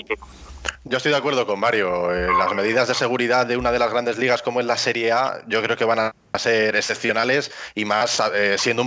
Yo 0.89 0.99
estoy 0.99 1.11
de 1.11 1.19
acuerdo 1.19 1.45
con 1.49 1.59
Mario. 1.59 2.15
Eh, 2.15 2.29
las 2.39 2.55
medidas 2.55 2.87
de 2.87 2.95
seguridad 2.95 3.45
de 3.45 3.57
una 3.57 3.73
de 3.73 3.81
las 3.81 3.91
grandes 3.91 4.19
ligas 4.19 4.41
como 4.41 4.61
es 4.61 4.67
la 4.67 4.77
Serie 4.77 5.11
A, 5.11 5.43
yo 5.49 5.61
creo 5.61 5.77
que 5.77 5.85
van 5.85 5.99
a 5.99 6.15
ser 6.39 6.77
excepcionales 6.77 7.51
y 7.75 7.85
más 7.85 8.23
eh, 8.33 8.55
siendo, 8.57 8.83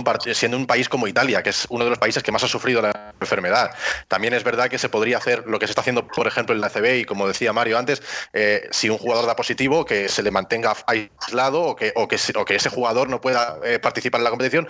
un 0.56 0.66
país 0.66 0.88
como 0.88 1.06
Italia, 1.06 1.42
que 1.42 1.50
es 1.50 1.66
uno 1.68 1.84
de 1.84 1.90
los 1.90 1.98
países 1.98 2.22
que 2.22 2.32
más 2.32 2.42
ha 2.42 2.48
sufrido 2.48 2.80
la 2.80 3.12
enfermedad. 3.20 3.72
También 4.08 4.32
es 4.32 4.44
verdad 4.44 4.70
que 4.70 4.78
se 4.78 4.88
podría 4.88 5.18
hacer 5.18 5.44
lo 5.46 5.58
que 5.58 5.66
se 5.66 5.72
está 5.72 5.82
haciendo, 5.82 6.06
por 6.06 6.26
ejemplo, 6.26 6.54
en 6.54 6.62
la 6.62 6.70
CB 6.70 7.00
y 7.00 7.04
como 7.04 7.28
decía 7.28 7.52
Mario 7.52 7.76
antes, 7.76 8.02
eh, 8.32 8.66
si 8.70 8.88
un 8.88 8.96
jugador 8.96 9.26
da 9.26 9.36
positivo, 9.36 9.84
que 9.84 10.08
se 10.08 10.22
le 10.22 10.30
mantenga 10.30 10.74
aislado 10.86 11.60
o 11.60 11.76
que, 11.76 11.92
o 11.96 12.08
que, 12.08 12.16
ese 12.16 12.70
jugador 12.70 13.10
no 13.10 13.20
pueda 13.20 13.58
participar 13.82 14.20
en 14.20 14.24
la 14.24 14.30
competición 14.30 14.66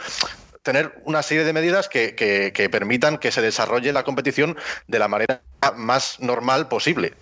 tener 0.62 1.00
una 1.04 1.22
serie 1.22 1.44
de 1.44 1.52
medidas 1.52 1.88
que, 1.88 2.14
que- 2.14 2.52
que 2.52 2.68
permitan 2.68 3.18
que 3.18 3.30
se 3.30 3.40
desarrolle 3.42 3.92
la 3.92 4.02
competición 4.04 4.56
de 4.86 4.98
la 4.98 5.08
manera 5.08 5.40
más 5.76 6.20
normal 6.20 6.68
posible. 6.68 7.14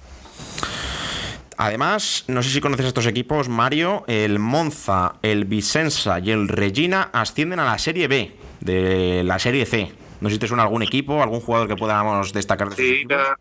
Además, 1.56 2.24
no 2.28 2.42
sé 2.42 2.50
si 2.50 2.60
conoces 2.60 2.84
a 2.86 2.88
estos 2.88 3.06
equipos, 3.06 3.48
Mario, 3.48 4.04
el 4.06 4.38
Monza, 4.38 5.16
el 5.22 5.44
Vicenza 5.44 6.20
y 6.20 6.30
el 6.30 6.46
Regina 6.48 7.10
ascienden 7.12 7.58
a 7.58 7.64
la 7.64 7.78
Serie 7.78 8.06
B 8.06 8.32
de 8.60 9.22
la 9.24 9.38
Serie 9.40 9.66
C. 9.66 9.92
No 10.20 10.28
sé 10.28 10.34
si 10.36 10.38
te 10.40 10.46
suena 10.46 10.62
algún 10.62 10.82
equipo, 10.82 11.20
algún 11.22 11.40
jugador 11.40 11.66
que 11.68 11.74
podamos 11.76 12.32
destacar 12.32 12.68
de 12.70 12.76
Sí, 12.76 13.04
la, 13.08 13.36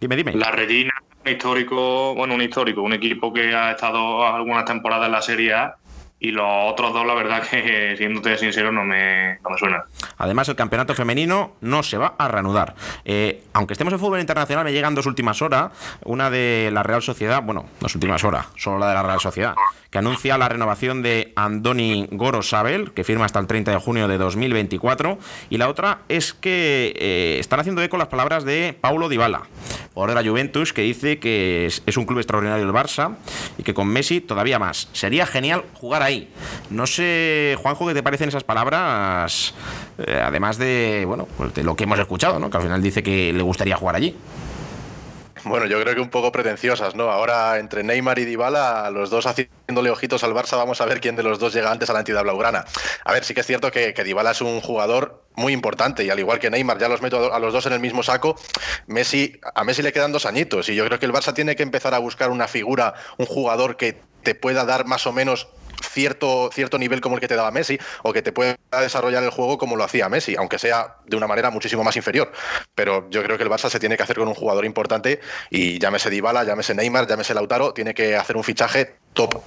Dime, 0.00 0.16
dime. 0.16 0.32
la 0.34 0.50
Regina, 0.50 0.92
un 1.24 1.30
histórico, 1.32 2.14
bueno, 2.14 2.34
un 2.34 2.42
histórico, 2.42 2.82
un 2.82 2.92
equipo 2.92 3.32
que 3.32 3.54
ha 3.54 3.70
estado 3.72 4.26
algunas 4.26 4.64
temporadas 4.64 5.06
en 5.06 5.12
la 5.12 5.22
Serie 5.22 5.54
A 5.54 5.76
y 6.24 6.30
los 6.30 6.72
otros 6.72 6.94
dos, 6.94 7.06
la 7.06 7.12
verdad 7.12 7.42
que, 7.46 7.94
siéndote 7.98 8.38
sincero, 8.38 8.72
no 8.72 8.82
me, 8.82 9.38
no 9.44 9.50
me 9.50 9.58
suenan. 9.58 9.82
Además, 10.16 10.48
el 10.48 10.56
campeonato 10.56 10.94
femenino 10.94 11.56
no 11.60 11.82
se 11.82 11.98
va 11.98 12.14
a 12.16 12.28
reanudar. 12.28 12.74
Eh, 13.04 13.42
aunque 13.52 13.74
estemos 13.74 13.92
en 13.92 14.00
fútbol 14.00 14.20
internacional, 14.20 14.64
me 14.64 14.72
llegan 14.72 14.94
dos 14.94 15.04
últimas 15.04 15.42
horas. 15.42 15.72
Una 16.02 16.30
de 16.30 16.70
la 16.72 16.82
Real 16.82 17.02
Sociedad, 17.02 17.42
bueno, 17.42 17.66
dos 17.78 17.94
últimas 17.94 18.24
horas, 18.24 18.46
solo 18.56 18.78
la 18.78 18.88
de 18.88 18.94
la 18.94 19.02
Real 19.02 19.20
Sociedad, 19.20 19.54
que 19.90 19.98
anuncia 19.98 20.38
la 20.38 20.48
renovación 20.48 21.02
de 21.02 21.34
Andoni 21.36 22.08
Gorosabel, 22.10 22.92
que 22.92 23.04
firma 23.04 23.26
hasta 23.26 23.38
el 23.38 23.46
30 23.46 23.72
de 23.72 23.76
junio 23.76 24.08
de 24.08 24.16
2024. 24.16 25.18
Y 25.50 25.58
la 25.58 25.68
otra 25.68 25.98
es 26.08 26.32
que 26.32 26.94
eh, 26.96 27.36
están 27.38 27.60
haciendo 27.60 27.82
eco 27.82 27.98
las 27.98 28.08
palabras 28.08 28.44
de 28.44 28.74
Paulo 28.80 29.10
Dybala, 29.10 29.42
jugador 29.92 30.16
de 30.16 30.22
la 30.22 30.30
Juventus, 30.30 30.72
que 30.72 30.80
dice 30.80 31.18
que 31.18 31.66
es, 31.66 31.82
es 31.84 31.98
un 31.98 32.06
club 32.06 32.20
extraordinario 32.20 32.64
el 32.64 32.72
Barça 32.72 33.16
y 33.58 33.62
que 33.62 33.74
con 33.74 33.88
Messi 33.88 34.22
todavía 34.22 34.58
más. 34.58 34.88
Sería 34.92 35.26
genial 35.26 35.64
jugar 35.74 36.02
ahí 36.02 36.13
no 36.70 36.86
sé, 36.86 37.56
Juanjo, 37.60 37.86
¿qué 37.86 37.94
te 37.94 38.02
parecen 38.02 38.28
esas 38.28 38.44
palabras? 38.44 39.54
Eh, 39.98 40.20
además 40.22 40.58
de, 40.58 41.04
bueno, 41.06 41.28
pues 41.36 41.54
de 41.54 41.64
lo 41.64 41.76
que 41.76 41.84
hemos 41.84 41.98
escuchado, 41.98 42.38
¿no? 42.38 42.50
Que 42.50 42.56
al 42.56 42.62
final 42.62 42.82
dice 42.82 43.02
que 43.02 43.32
le 43.32 43.42
gustaría 43.42 43.76
jugar 43.76 43.96
allí. 43.96 44.16
Bueno, 45.44 45.66
yo 45.66 45.78
creo 45.82 45.94
que 45.94 46.00
un 46.00 46.08
poco 46.08 46.32
pretenciosas, 46.32 46.94
¿no? 46.94 47.10
Ahora 47.10 47.58
entre 47.58 47.82
Neymar 47.82 48.18
y 48.18 48.24
Dybala, 48.24 48.90
los 48.90 49.10
dos 49.10 49.26
haciéndole 49.26 49.90
ojitos 49.90 50.24
al 50.24 50.32
Barça, 50.32 50.56
vamos 50.56 50.80
a 50.80 50.86
ver 50.86 51.00
quién 51.00 51.16
de 51.16 51.22
los 51.22 51.38
dos 51.38 51.52
llega 51.52 51.70
antes 51.70 51.90
a 51.90 51.92
la 51.92 51.98
entidad 51.98 52.22
blaugrana. 52.22 52.64
A 53.04 53.12
ver, 53.12 53.24
sí 53.24 53.34
que 53.34 53.40
es 53.40 53.46
cierto 53.46 53.70
que, 53.70 53.92
que 53.92 54.04
Dybala 54.04 54.30
es 54.30 54.40
un 54.40 54.62
jugador 54.62 55.22
muy 55.36 55.52
importante 55.52 56.02
y 56.02 56.08
al 56.08 56.18
igual 56.18 56.38
que 56.38 56.48
Neymar, 56.48 56.78
ya 56.78 56.88
los 56.88 57.02
meto 57.02 57.34
a 57.34 57.38
los 57.38 57.52
dos 57.52 57.66
en 57.66 57.74
el 57.74 57.80
mismo 57.80 58.02
saco, 58.02 58.36
Messi, 58.86 59.38
a 59.54 59.64
Messi 59.64 59.82
le 59.82 59.92
quedan 59.92 60.12
dos 60.12 60.24
añitos 60.24 60.70
y 60.70 60.74
yo 60.74 60.86
creo 60.86 60.98
que 60.98 61.06
el 61.06 61.12
Barça 61.12 61.34
tiene 61.34 61.56
que 61.56 61.62
empezar 61.62 61.92
a 61.92 61.98
buscar 61.98 62.30
una 62.30 62.48
figura, 62.48 62.94
un 63.18 63.26
jugador 63.26 63.76
que 63.76 64.00
te 64.22 64.34
pueda 64.34 64.64
dar 64.64 64.86
más 64.86 65.06
o 65.06 65.12
menos 65.12 65.48
cierto, 65.94 66.50
cierto 66.52 66.78
nivel 66.78 67.00
como 67.00 67.14
el 67.14 67.20
que 67.20 67.28
te 67.28 67.36
daba 67.36 67.50
Messi 67.50 67.78
o 68.02 68.12
que 68.12 68.20
te 68.20 68.32
pueda 68.32 68.56
desarrollar 68.80 69.22
el 69.22 69.30
juego 69.30 69.56
como 69.56 69.76
lo 69.76 69.84
hacía 69.84 70.08
Messi, 70.08 70.36
aunque 70.36 70.58
sea 70.58 70.96
de 71.06 71.16
una 71.16 71.26
manera 71.26 71.50
muchísimo 71.50 71.84
más 71.84 71.96
inferior. 71.96 72.32
Pero 72.74 73.08
yo 73.10 73.22
creo 73.22 73.38
que 73.38 73.44
el 73.44 73.50
Barça 73.50 73.70
se 73.70 73.80
tiene 73.80 73.96
que 73.96 74.02
hacer 74.02 74.16
con 74.16 74.28
un 74.28 74.34
jugador 74.34 74.64
importante 74.64 75.20
y 75.50 75.78
llámese 75.78 76.10
Dybala, 76.10 76.44
llámese 76.44 76.74
Neymar, 76.74 77.06
llámese 77.06 77.32
Lautaro, 77.32 77.72
tiene 77.72 77.94
que 77.94 78.16
hacer 78.16 78.36
un 78.36 78.44
fichaje 78.44 78.96
top. 79.14 79.40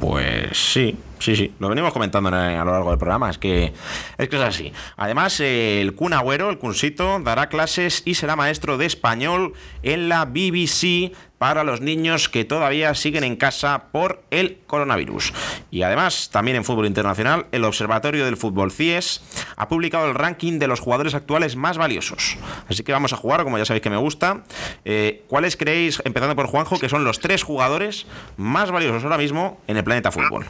Pues 0.00 0.56
sí, 0.58 0.98
sí, 1.18 1.36
sí. 1.36 1.54
Lo 1.58 1.68
venimos 1.68 1.92
comentando 1.92 2.28
a 2.28 2.64
lo 2.64 2.72
largo 2.72 2.90
del 2.90 2.98
programa. 2.98 3.30
Es 3.30 3.38
que 3.38 3.72
es, 4.18 4.28
que 4.28 4.36
es 4.36 4.42
así. 4.42 4.72
Además, 4.96 5.40
el 5.40 5.94
Kun 5.94 6.12
Agüero, 6.12 6.50
el 6.50 6.58
Kunsito, 6.58 7.20
dará 7.20 7.48
clases 7.48 8.02
y 8.04 8.14
será 8.14 8.36
maestro 8.36 8.76
de 8.76 8.86
español 8.86 9.54
en 9.82 10.08
la 10.08 10.24
BBC 10.24 11.12
para 11.38 11.64
los 11.64 11.80
niños 11.80 12.28
que 12.28 12.44
todavía 12.44 12.94
siguen 12.94 13.24
en 13.24 13.36
casa 13.36 13.84
por 13.92 14.22
el 14.30 14.58
coronavirus. 14.66 15.32
Y 15.70 15.82
además, 15.82 16.30
también 16.30 16.56
en 16.56 16.64
fútbol 16.64 16.86
internacional, 16.86 17.46
el 17.52 17.64
Observatorio 17.64 18.24
del 18.24 18.36
Fútbol 18.36 18.72
CIES 18.72 19.22
ha 19.56 19.68
publicado 19.68 20.06
el 20.08 20.14
ranking 20.14 20.58
de 20.58 20.66
los 20.66 20.80
jugadores 20.80 21.14
actuales 21.14 21.56
más 21.56 21.78
valiosos. 21.78 22.36
Así 22.68 22.82
que 22.82 22.92
vamos 22.92 23.12
a 23.12 23.16
jugar, 23.16 23.44
como 23.44 23.58
ya 23.58 23.64
sabéis 23.64 23.82
que 23.82 23.90
me 23.90 23.96
gusta. 23.96 24.42
Eh, 24.84 25.24
¿Cuáles 25.28 25.56
creéis, 25.56 26.02
empezando 26.04 26.34
por 26.36 26.46
Juanjo, 26.46 26.78
que 26.78 26.88
son 26.88 27.04
los 27.04 27.20
tres 27.20 27.42
jugadores 27.42 28.06
más 28.36 28.70
valiosos 28.70 29.04
ahora 29.04 29.18
mismo 29.18 29.60
en 29.66 29.76
el 29.76 29.84
planeta 29.84 30.10
fútbol? 30.10 30.46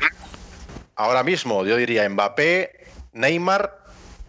Ahora 0.97 1.23
mismo 1.23 1.65
yo 1.65 1.77
diría 1.77 2.09
Mbappé, 2.09 2.87
Neymar 3.13 3.79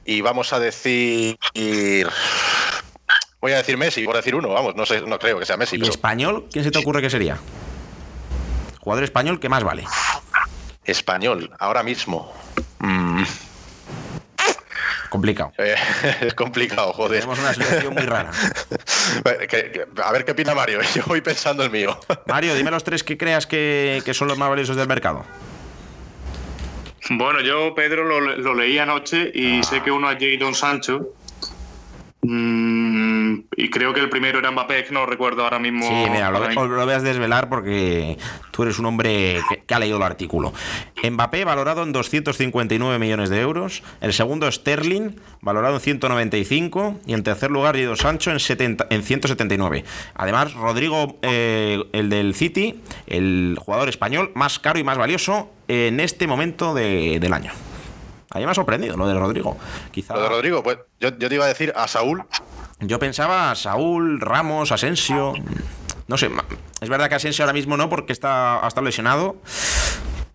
y 0.05 0.21
vamos 0.21 0.53
a 0.53 0.59
decir 0.59 1.37
Voy 3.41 3.53
a 3.53 3.57
decir 3.57 3.77
Messi, 3.77 4.03
por 4.03 4.15
decir 4.15 4.35
uno, 4.35 4.49
vamos, 4.49 4.75
no 4.75 4.85
sé, 4.85 5.01
no 5.01 5.17
creo 5.17 5.39
que 5.39 5.45
sea 5.45 5.55
Messi. 5.55 5.77
¿Y 5.77 5.87
español? 5.87 6.47
¿Quién 6.51 6.63
se 6.63 6.71
te 6.71 6.79
ocurre 6.79 7.01
que 7.01 7.09
sería? 7.09 7.37
Jugador 8.81 9.03
español 9.03 9.39
que 9.39 9.47
más 9.47 9.63
vale. 9.63 9.85
Español, 10.83 11.51
ahora 11.59 11.83
mismo. 11.83 12.33
Mm. 12.79 13.23
Complicado. 15.09 15.53
Eh, 15.57 15.75
es 16.21 16.33
complicado, 16.33 16.93
joder. 16.93 17.21
Tenemos 17.21 17.39
una 17.39 17.53
situación 17.53 17.93
muy 17.93 18.03
rara. 18.03 18.31
a 20.03 20.11
ver 20.11 20.25
qué 20.25 20.31
opina 20.31 20.53
Mario. 20.53 20.81
Yo 20.95 21.03
voy 21.07 21.21
pensando 21.21 21.63
el 21.63 21.71
mío. 21.71 21.99
Mario, 22.27 22.55
dime 22.55 22.71
los 22.71 22.83
tres 22.83 23.03
que 23.03 23.17
creas 23.17 23.47
que, 23.47 24.01
que 24.05 24.13
son 24.13 24.27
los 24.27 24.37
más 24.37 24.49
valiosos 24.49 24.75
del 24.75 24.87
mercado. 24.87 25.25
Bueno, 27.11 27.41
yo, 27.41 27.73
Pedro, 27.73 28.03
lo, 28.03 28.21
lo 28.21 28.53
leí 28.53 28.77
anoche 28.77 29.31
y 29.33 29.63
sé 29.63 29.81
que 29.81 29.89
uno 29.89 30.11
es 30.11 30.19
Jadon 30.19 30.53
Sancho. 30.53 31.11
Mm, 32.21 32.78
y 33.55 33.69
creo 33.69 33.93
que 33.93 33.99
el 33.99 34.09
primero 34.09 34.39
era 34.39 34.51
Mbappé, 34.51 34.85
que 34.85 34.93
no 34.93 35.05
recuerdo 35.05 35.43
ahora 35.43 35.59
mismo. 35.59 35.87
Sí, 35.87 36.09
mira, 36.11 36.31
lo, 36.31 36.39
lo, 36.39 36.85
voy 36.85 36.93
a 36.93 36.99
desvelar 36.99 37.49
porque 37.49 38.17
tú 38.51 38.63
eres 38.63 38.79
un 38.79 38.85
hombre 38.85 39.39
que, 39.49 39.63
que, 39.63 39.73
ha 39.73 39.79
leído 39.79 39.97
el 39.97 40.03
artículo. 40.03 40.53
Mbappé 41.03 41.45
valorado 41.45 41.83
en 41.83 41.91
259 41.91 42.99
millones 42.99 43.29
de 43.29 43.41
euros. 43.41 43.83
El 44.01 44.13
segundo 44.13 44.51
Sterling, 44.51 45.11
valorado 45.41 45.75
en 45.75 45.81
195. 45.81 46.99
Y 47.05 47.13
en 47.13 47.23
tercer 47.23 47.51
lugar, 47.51 47.75
Guido 47.75 47.95
Sancho 47.95 48.31
en, 48.31 48.39
70, 48.39 48.87
en 48.89 49.03
179. 49.03 49.83
Además, 50.15 50.53
Rodrigo, 50.53 51.17
eh, 51.21 51.83
el 51.93 52.09
del 52.09 52.35
City, 52.35 52.81
el 53.07 53.57
jugador 53.59 53.89
español 53.89 54.31
más 54.35 54.59
caro 54.59 54.79
y 54.79 54.83
más 54.83 54.97
valioso 54.97 55.51
en 55.67 55.99
este 55.99 56.27
momento 56.27 56.73
de, 56.73 57.19
del 57.19 57.33
año. 57.33 57.51
A 58.31 58.37
mí 58.37 58.45
me 58.45 58.51
ha 58.51 58.55
sorprendido 58.55 58.95
lo 58.95 59.07
de 59.07 59.15
Rodrigo. 59.15 59.57
Quizá... 59.91 60.13
Lo 60.13 60.21
de 60.21 60.29
Rodrigo, 60.29 60.61
pues 60.61 60.77
yo, 60.99 61.17
yo, 61.17 61.29
te 61.29 61.35
iba 61.35 61.45
a 61.45 61.47
decir 61.47 61.73
a 61.75 61.87
Saúl. 61.87 62.23
Yo 62.81 62.99
pensaba 62.99 63.51
a 63.51 63.55
Saúl, 63.55 64.21
Ramos, 64.21 64.71
Asensio. 64.71 65.33
No 66.07 66.17
sé, 66.17 66.29
es 66.81 66.89
verdad 66.89 67.09
que 67.09 67.15
Asensio 67.15 67.43
ahora 67.43 67.53
mismo 67.53 67.77
no, 67.77 67.89
porque 67.89 68.13
está, 68.13 68.63
ha 68.63 68.67
estado 68.67 68.85
lesionado. 68.85 69.37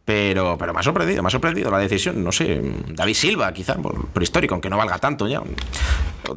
Pero, 0.05 0.59
pero 0.59 0.75
me 0.75 0.81
ha 0.81 0.83
sorprendido, 0.83 1.23
me 1.23 1.29
ha 1.29 1.31
sorprendido 1.31 1.71
la 1.71 1.79
decisión. 1.79 2.23
No 2.23 2.31
sé, 2.31 2.61
David 2.89 3.15
Silva, 3.15 3.53
quizá, 3.55 3.75
por, 3.77 4.07
por 4.09 4.23
histórico, 4.23 4.55
aunque 4.55 4.69
no 4.69 4.77
valga 4.77 4.99
tanto 4.99 5.27
ya. 5.27 5.41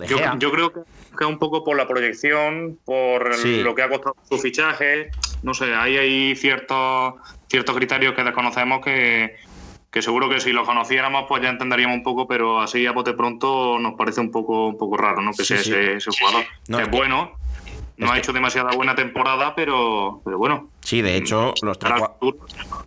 Yo, 0.07 0.37
yo, 0.37 0.51
creo 0.51 0.71
que 1.17 1.25
un 1.25 1.37
poco 1.37 1.65
por 1.65 1.75
la 1.75 1.87
proyección, 1.87 2.79
por 2.85 3.35
sí. 3.35 3.61
lo 3.61 3.75
que 3.75 3.81
ha 3.81 3.89
costado 3.89 4.15
su 4.29 4.37
fichaje. 4.37 5.11
No 5.43 5.53
sé, 5.53 5.73
ahí 5.75 5.97
hay 5.97 6.35
ciertos, 6.35 7.15
ciertos 7.49 7.75
criterios 7.75 8.15
que 8.15 8.23
desconocemos 8.23 8.83
que, 8.83 9.35
que 9.91 10.01
seguro 10.01 10.29
que 10.29 10.39
si 10.39 10.51
lo 10.51 10.65
conociéramos 10.65 11.25
pues 11.27 11.41
ya 11.41 11.49
entenderíamos 11.49 11.97
un 11.97 12.03
poco, 12.03 12.27
pero 12.27 12.59
así 12.59 12.85
a 12.85 12.91
bote 12.91 13.13
pronto 13.13 13.79
nos 13.79 13.95
parece 13.95 14.21
un 14.21 14.31
poco 14.31 14.67
un 14.67 14.77
poco 14.77 14.97
raro, 14.97 15.21
¿no? 15.21 15.31
Que 15.31 15.43
sí, 15.43 15.55
sea 15.55 15.63
sí. 15.63 15.71
Ese, 15.71 15.93
ese, 15.95 16.11
jugador. 16.19 16.45
No, 16.67 16.79
es, 16.79 16.89
bueno, 16.91 17.31
no 17.97 18.05
es 18.05 18.11
ha 18.11 18.13
que... 18.15 18.19
hecho 18.19 18.33
demasiada 18.33 18.71
buena 18.75 18.95
temporada, 18.95 19.55
pero, 19.55 20.21
pero 20.23 20.37
bueno. 20.37 20.69
Sí, 20.81 21.01
de 21.01 21.17
hecho, 21.17 21.53
los 21.63 21.77
tres, 21.79 21.93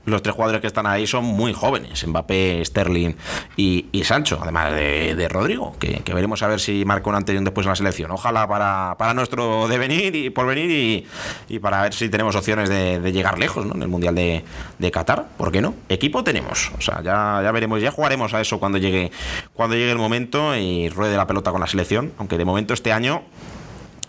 los 0.06 0.22
tres 0.22 0.34
jugadores 0.34 0.62
que 0.62 0.66
están 0.66 0.86
ahí 0.86 1.06
son 1.06 1.24
muy 1.24 1.52
jóvenes: 1.52 2.06
Mbappé, 2.06 2.64
Sterling 2.64 3.14
y, 3.56 3.86
y 3.92 4.04
Sancho, 4.04 4.38
además 4.40 4.72
de, 4.72 5.14
de 5.14 5.28
Rodrigo, 5.28 5.76
que, 5.78 6.00
que, 6.02 6.14
veremos 6.14 6.42
a 6.42 6.48
ver 6.48 6.60
si 6.60 6.84
marca 6.86 7.10
un 7.10 7.16
antes 7.16 7.34
y 7.34 7.38
un 7.38 7.44
después 7.44 7.66
en 7.66 7.70
la 7.70 7.76
selección. 7.76 8.10
Ojalá 8.10 8.48
para, 8.48 8.94
para 8.98 9.12
nuestro 9.12 9.68
devenir 9.68 10.14
y 10.16 10.30
porvenir 10.30 10.70
y, 10.70 11.06
y 11.48 11.58
para 11.58 11.82
ver 11.82 11.92
si 11.92 12.08
tenemos 12.08 12.36
opciones 12.36 12.70
de, 12.70 13.00
de 13.00 13.12
llegar 13.12 13.38
lejos 13.38 13.66
¿no? 13.66 13.74
en 13.74 13.82
el 13.82 13.88
Mundial 13.88 14.14
de, 14.14 14.44
de, 14.78 14.90
Qatar. 14.90 15.28
¿Por 15.36 15.52
qué 15.52 15.60
no? 15.60 15.74
Equipo 15.88 16.24
tenemos. 16.24 16.70
O 16.78 16.80
sea, 16.80 17.02
ya, 17.02 17.40
ya 17.42 17.52
veremos, 17.52 17.82
ya 17.82 17.90
jugaremos 17.90 18.32
a 18.32 18.40
eso 18.40 18.58
cuando 18.58 18.78
llegue, 18.78 19.10
cuando 19.52 19.76
llegue 19.76 19.90
el 19.90 19.98
momento 19.98 20.56
y 20.56 20.88
ruede 20.88 21.16
la 21.16 21.26
pelota 21.26 21.50
con 21.50 21.60
la 21.60 21.66
selección. 21.66 22.12
Aunque 22.16 22.38
de 22.38 22.46
momento 22.46 22.72
este 22.72 22.92
año 22.92 23.24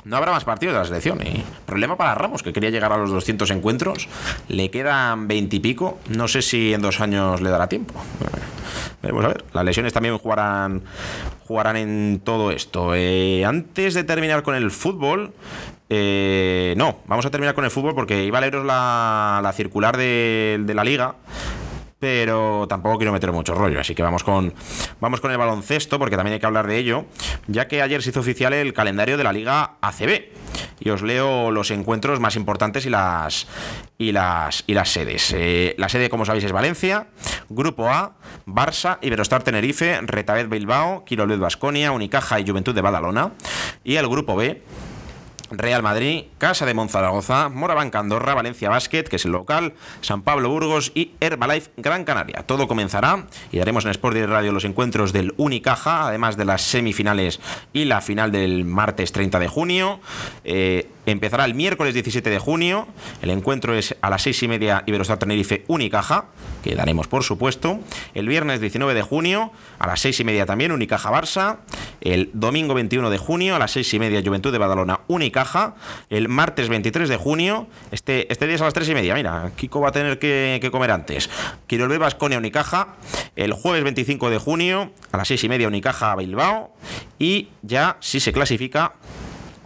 no 0.04 0.18
habrá 0.18 0.32
más 0.32 0.44
partidos 0.44 0.74
de 0.74 0.80
la 0.80 0.86
selección. 0.86 1.20
Y 1.26 1.44
problema 1.66 1.98
para 1.98 2.16
Ramos, 2.16 2.44
que 2.44 2.54
quería 2.54 2.70
llegar 2.70 2.92
a 2.92 2.98
los 2.98 3.12
200 3.12 3.50
encuentros. 3.52 4.08
Le 4.48 4.72
quedan 4.72 5.28
20 5.28 5.56
y 5.56 5.60
pico. 5.60 6.00
No 6.10 6.28
sé 6.28 6.42
si 6.42 6.74
en 6.74 6.82
dos 6.82 7.00
años 7.00 7.42
le 7.42 7.50
dará 7.50 7.68
tiempo. 7.68 7.94
Veremos 9.02 9.26
a 9.26 9.30
ver. 9.30 9.44
Las 9.54 9.66
lesiones 9.66 9.94
también 9.94 10.18
jugarán, 10.18 10.82
jugarán 11.48 11.78
en 11.78 12.22
todo 12.24 12.52
esto. 12.52 12.94
Eh, 12.96 13.46
antes 13.46 13.94
de 13.94 14.04
terminar 14.04 14.44
con 14.44 14.56
el 14.56 14.72
fútbol. 14.72 15.34
Eh, 15.94 16.74
no, 16.78 17.00
vamos 17.06 17.26
a 17.26 17.32
terminar 17.32 17.54
con 17.54 17.66
el 17.66 17.72
fútbol 17.72 17.94
porque 17.94 18.24
iba 18.24 18.38
a 18.38 18.42
leeros 18.42 18.66
la, 18.66 19.42
la 19.44 19.52
circular 19.52 19.98
de 19.98 20.72
la 20.74 20.86
liga 20.86 21.16
pero 22.02 22.66
tampoco 22.68 22.98
quiero 22.98 23.14
meter 23.14 23.32
mucho 23.32 23.54
rollo, 23.54 23.80
así 23.80 23.94
que 23.94 24.02
vamos 24.02 24.24
con, 24.24 24.52
vamos 25.00 25.22
con 25.22 25.30
el 25.30 25.38
baloncesto, 25.38 26.00
porque 26.00 26.16
también 26.16 26.34
hay 26.34 26.40
que 26.40 26.48
hablar 26.48 26.66
de 26.66 26.80
ello, 26.80 27.06
ya 27.46 27.68
que 27.68 27.84
ayer 27.84 28.02
se 28.02 28.10
hizo 28.10 28.22
oficial 28.22 28.54
el 28.54 28.74
calendario 28.74 29.18
de 29.18 29.24
la 29.24 29.32
Liga 29.32 29.76
ACB. 29.82 30.32
Y 30.80 30.90
os 30.90 31.04
leo 31.04 31.52
los 31.52 31.70
encuentros 31.70 32.20
más 32.20 32.36
importantes 32.36 32.88
y 32.88 32.90
las, 32.90 33.46
y 34.00 34.14
las, 34.14 34.64
y 34.66 34.74
las 34.74 34.90
sedes. 34.90 35.32
Eh, 35.38 35.76
la 35.78 35.90
sede, 35.90 36.10
como 36.10 36.26
sabéis, 36.26 36.44
es 36.44 36.52
Valencia, 36.52 37.06
Grupo 37.50 37.88
A, 37.88 38.16
Barça, 38.48 38.98
Iberostar 39.04 39.44
Tenerife, 39.44 40.00
Retabet 40.02 40.50
Bilbao, 40.50 41.06
Quirolet 41.06 41.38
Basconia, 41.38 41.92
Unicaja 41.92 42.40
y 42.40 42.48
Juventud 42.48 42.74
de 42.74 42.82
Badalona. 42.82 43.34
Y 43.84 43.98
el 43.98 44.08
Grupo 44.08 44.36
B, 44.36 44.64
Real 45.52 45.84
Madrid, 45.84 46.26
Casa 46.38 46.66
de 46.66 46.74
Monzaragoza, 46.74 47.50
Morabanca 47.50 48.00
Andorra, 48.00 48.34
Valencia 48.34 48.70
Basket, 48.70 49.04
que 49.04 49.18
es 49.18 49.26
el 49.26 49.32
local, 49.32 49.74
San 50.02 50.22
Pablo 50.22 50.50
Burgos 50.50 50.92
y 50.96 51.12
Herbalife 51.20 51.72
Gran 51.78 52.04
Canaria. 52.04 52.44
Todo 52.46 52.68
comenzará 52.68 53.28
y 53.52 53.58
daremos 53.58 53.86
en 53.86 53.92
Sport 53.92 54.16
Direct 54.16 54.32
Radio 54.32 54.52
los 54.52 54.66
encuentros 54.66 55.14
del 55.14 55.34
Unicaja, 55.38 56.08
además 56.08 56.38
de 56.38 56.46
las 56.46 56.62
semifinales 56.62 57.40
y 57.74 57.86
la 57.86 58.02
final 58.02 58.32
del 58.32 58.66
martes 58.66 59.12
30 59.12 59.40
de 59.40 59.48
junio. 59.48 60.00
Eh, 60.44 60.88
empezará 61.12 61.46
el 61.46 61.54
miércoles 61.54 61.94
17 61.94 62.30
de 62.30 62.40
junio. 62.40 62.88
El 63.22 63.30
encuentro 63.30 63.76
es 63.76 63.96
a 64.02 64.10
las 64.10 64.22
6 64.24 64.44
y 64.44 64.48
media 64.48 64.84
Iberostar 64.86 65.18
Tenerife 65.18 65.64
Unicaja, 65.68 66.26
que 66.64 66.76
daremos 66.76 67.08
por 67.08 67.24
supuesto. 67.24 67.80
El 68.14 68.28
viernes 68.28 68.62
19 68.62 68.94
de 68.94 69.02
junio 69.02 69.52
a 69.80 69.88
las 69.88 70.02
6 70.02 70.20
y 70.20 70.24
media 70.24 70.46
también 70.46 70.72
Unicaja 70.72 71.12
Barça. 71.12 71.58
El 72.02 72.30
domingo 72.34 72.74
21 72.74 73.10
de 73.10 73.18
junio 73.18 73.56
a 73.56 73.60
las 73.60 73.72
6 73.72 73.94
y 73.94 74.00
media 74.00 74.22
Juventud 74.24 74.52
de 74.52 74.58
Badalona 74.58 75.02
Unicaja. 75.08 75.76
El 76.10 76.30
martes 76.30 76.70
23 76.70 77.10
de 77.10 77.18
junio, 77.18 77.68
este, 77.92 78.32
este 78.32 78.48
día 78.48 78.56
es 78.56 78.62
a 78.62 78.66
las 78.66 78.74
3 78.74 78.90
y 78.90 78.94
media. 78.94 79.16
Mira, 79.16 79.52
Kiko 79.56 79.82
va 79.82 79.90
a 79.90 79.92
tener 79.92 80.20
que, 80.20 80.70
comer 80.72 80.92
antes. 80.92 81.30
Quirolbe 81.68 81.98
Basconia 81.98 82.38
Unicaja. 82.38 82.96
El 83.36 83.54
jueves 83.54 83.84
25 83.84 84.30
de 84.30 84.38
junio 84.38 84.92
a 85.12 85.18
las 85.18 85.28
6 85.28 85.44
y 85.44 85.50
media 85.50 85.68
Unicaja 85.68 86.16
Bilbao. 86.16 86.74
Y 87.20 87.50
ya, 87.62 87.98
si 88.00 88.20
se 88.20 88.34
clasifica, 88.34 88.94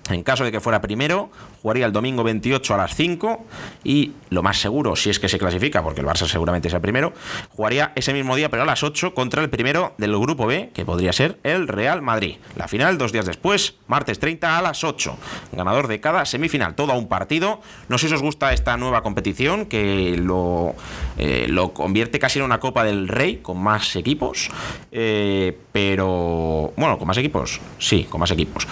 en 0.10 0.24
caso 0.24 0.44
de 0.44 0.52
que 0.52 0.60
fuera 0.60 0.82
primero, 0.82 1.32
jugaría 1.62 1.86
el 1.86 1.92
domingo 1.92 2.24
28 2.24 2.76
a 2.76 2.78
las 2.78 2.96
5 2.96 3.44
y 3.84 4.12
lo 4.30 4.44
más 4.44 4.60
seguro, 4.60 4.96
si 4.96 5.10
es 5.10 5.20
que 5.20 5.28
se 5.28 5.40
clasifica, 5.40 5.82
porque 5.82 6.02
el 6.02 6.08
Barça 6.08 6.28
seguramente 6.28 6.68
es 6.68 6.74
el 6.76 6.82
primero, 6.82 7.14
jugaría 7.50 7.92
ese 7.96 8.14
mismo 8.14 8.36
día, 8.36 8.50
pero 8.50 8.64
a 8.64 8.66
las 8.66 8.84
8 8.84 9.16
contra 9.16 9.42
el 9.42 9.50
primero 9.50 9.96
del 9.98 10.16
grupo 10.18 10.46
B, 10.46 10.70
que 10.74 10.86
podría 10.86 11.12
ser 11.12 11.40
el 11.44 11.68
Real 11.68 12.04
Madrid. 12.04 12.36
La 12.56 12.68
final 12.68 13.00
dos 13.00 13.12
días 13.12 13.26
después, 13.26 13.76
martes 13.88 14.20
30 14.20 14.60
a 14.60 14.62
las 14.62 14.84
8. 14.84 15.18
Ganador 15.54 15.88
de 15.88 16.00
cada 16.00 16.26
semifinal, 16.26 16.76
todo 16.76 16.92
a 16.92 16.96
un 16.96 17.08
partido. 17.08 17.62
No 17.90 17.98
sé 17.98 18.08
si 18.08 18.14
os 18.14 18.22
gusta 18.22 18.54
esta 18.54 18.78
nueva 18.78 19.02
competición, 19.02 19.66
que 19.66 20.18
lo, 20.18 20.76
eh, 21.18 21.48
lo 21.50 21.74
convierte 21.74 22.20
casi 22.20 22.38
en 22.40 22.46
una 22.46 22.60
Copa 22.60 22.84
del 22.84 23.08
Rey, 23.08 23.38
con 23.38 23.58
más 23.58 23.96
equipos, 23.96 24.50
eh, 24.92 25.58
pero... 25.72 26.74
Bueno, 26.78 27.00
con 27.00 27.08
más 27.08 27.18
equipos, 27.18 27.60
sí, 27.80 28.06
con 28.10 28.20
más 28.20 28.30
equipos. 28.30 28.68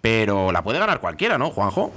Pero 0.00 0.52
la 0.52 0.62
puede 0.62 0.78
ganar 0.78 1.00
cualquiera, 1.00 1.38
¿no, 1.38 1.50
Juanjo? 1.50 1.90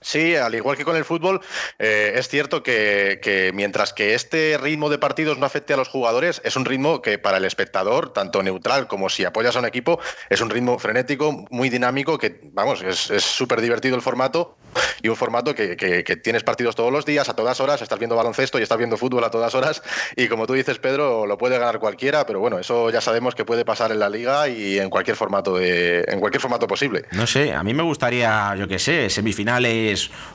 Sí, 0.00 0.34
al 0.34 0.54
igual 0.54 0.76
que 0.76 0.84
con 0.84 0.96
el 0.96 1.04
fútbol, 1.04 1.40
eh, 1.78 2.14
es 2.16 2.28
cierto 2.28 2.62
que, 2.62 3.50
mientras 3.54 3.92
que 3.92 4.14
este 4.14 4.58
ritmo 4.58 4.88
de 4.88 4.98
partidos 4.98 5.38
no 5.38 5.46
afecte 5.46 5.74
a 5.74 5.76
los 5.76 5.88
jugadores, 5.88 6.40
es 6.44 6.56
un 6.56 6.64
ritmo 6.64 7.02
que 7.02 7.18
para 7.18 7.36
el 7.36 7.44
espectador, 7.44 8.12
tanto 8.12 8.42
neutral 8.42 8.86
como 8.86 9.10
si 9.10 9.24
apoyas 9.24 9.56
a 9.56 9.58
un 9.58 9.66
equipo, 9.66 10.00
es 10.30 10.40
un 10.40 10.50
ritmo 10.50 10.78
frenético, 10.78 11.44
muy 11.50 11.68
dinámico, 11.68 12.18
que 12.18 12.40
vamos, 12.52 12.82
es 12.82 13.24
súper 13.24 13.60
divertido 13.60 13.94
el 13.94 14.02
formato 14.02 14.56
y 15.02 15.08
un 15.08 15.16
formato 15.16 15.54
que, 15.54 15.76
que, 15.76 16.04
que, 16.04 16.16
tienes 16.16 16.42
partidos 16.44 16.74
todos 16.74 16.92
los 16.92 17.04
días, 17.04 17.28
a 17.28 17.34
todas 17.34 17.60
horas, 17.60 17.82
estás 17.82 17.98
viendo 17.98 18.16
baloncesto 18.16 18.58
y 18.58 18.62
estás 18.62 18.78
viendo 18.78 18.96
fútbol 18.96 19.24
a 19.24 19.30
todas 19.30 19.54
horas 19.54 19.82
y 20.16 20.28
como 20.28 20.46
tú 20.46 20.54
dices, 20.54 20.78
Pedro, 20.78 21.26
lo 21.26 21.38
puede 21.38 21.58
ganar 21.58 21.78
cualquiera, 21.78 22.26
pero 22.26 22.40
bueno, 22.40 22.58
eso 22.58 22.90
ya 22.90 23.00
sabemos 23.00 23.34
que 23.34 23.44
puede 23.44 23.64
pasar 23.64 23.92
en 23.92 23.98
la 23.98 24.08
liga 24.08 24.48
y 24.48 24.78
en 24.78 24.90
cualquier 24.90 25.16
formato 25.16 25.56
de, 25.56 26.04
en 26.06 26.20
cualquier 26.20 26.40
formato 26.40 26.66
posible. 26.66 27.04
No 27.12 27.26
sé, 27.26 27.52
a 27.52 27.62
mí 27.62 27.74
me 27.74 27.82
gustaría, 27.82 28.54
yo 28.56 28.68
qué 28.68 28.78
sé, 28.78 29.10
semifinales 29.10 29.89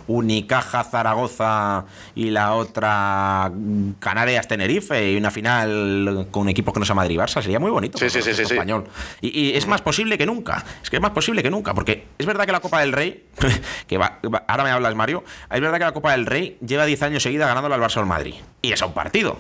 Unicaja 0.08 0.84
Zaragoza 0.84 1.86
y 2.16 2.30
la 2.30 2.54
otra 2.54 3.52
Canarias 4.00 4.48
Tenerife 4.48 5.12
y 5.12 5.18
una 5.18 5.32
final 5.32 6.28
con 6.32 6.50
equipos 6.50 6.74
que 6.74 6.80
no 6.80 6.86
sea 6.86 6.96
Madrid 6.96 7.18
Barça. 7.18 7.42
Sería 7.42 7.60
muy 7.60 7.72
bonito 7.72 7.98
sí, 7.98 8.10
sí, 8.10 8.22
sí, 8.22 8.42
español. 8.42 8.86
Y, 9.22 9.40
y, 9.40 9.56
es 9.56 9.68
más 9.68 9.82
posible 9.82 10.18
que 10.18 10.26
nunca 10.26 10.64
es 10.84 10.90
que 10.90 10.98
es 10.98 11.02
más 11.02 11.12
posible 11.12 11.42
que 11.44 11.50
nunca 11.50 11.74
porque 11.74 12.06
es 12.18 12.26
verdad 12.26 12.46
que 12.46 12.52
la 12.52 12.60
Copa 12.60 12.82
del 12.82 12.92
Rey 12.94 13.26
que 13.88 13.98
va, 13.98 14.20
va, 14.34 14.44
ahora 14.48 14.64
me 14.64 14.72
hablas 14.72 14.96
Mario 14.96 15.24
es 15.52 15.62
verdad 15.62 15.78
que 15.78 15.86
la 15.86 15.94
Copa 15.94 16.12
del 16.12 16.26
Rey 16.26 16.58
lleva 16.66 16.86
10 16.86 17.02
años 17.04 17.24
seguida 17.24 17.48
ganándole 17.48 17.76
al 17.76 17.82
Barça 17.82 17.98
al 17.98 18.06
Madrid 18.06 18.36
y 18.66 18.72
es 18.72 18.82
a 18.82 18.88
un 18.88 18.94
partido. 18.94 19.38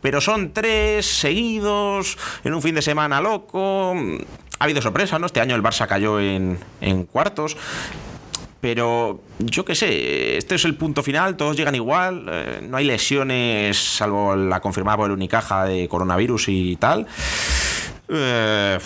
Pero 0.00 0.20
son 0.20 0.52
tres 0.52 1.06
seguidos 1.06 2.18
en 2.44 2.54
un 2.54 2.62
fin 2.62 2.74
de 2.74 2.82
semana 2.82 3.20
loco. 3.20 3.94
Ha 4.58 4.64
habido 4.64 4.80
sorpresas, 4.80 5.20
¿no? 5.20 5.26
Este 5.26 5.40
año 5.40 5.54
el 5.56 5.62
Barça 5.62 5.86
cayó 5.86 6.20
en, 6.20 6.58
en 6.80 7.04
cuartos 7.04 7.56
pero 8.62 9.20
yo 9.40 9.64
qué 9.64 9.74
sé, 9.74 10.36
este 10.36 10.54
es 10.54 10.64
el 10.64 10.76
punto 10.76 11.02
final, 11.02 11.36
todos 11.36 11.56
llegan 11.56 11.74
igual, 11.74 12.26
eh, 12.30 12.60
no 12.62 12.76
hay 12.76 12.84
lesiones, 12.84 13.76
salvo 13.76 14.36
la 14.36 14.60
confirmada 14.60 14.98
por 14.98 15.06
el 15.06 15.12
Unicaja 15.14 15.64
de 15.64 15.88
coronavirus 15.88 16.44
y 16.46 16.76
tal. 16.76 17.08
Eh, 18.08 18.78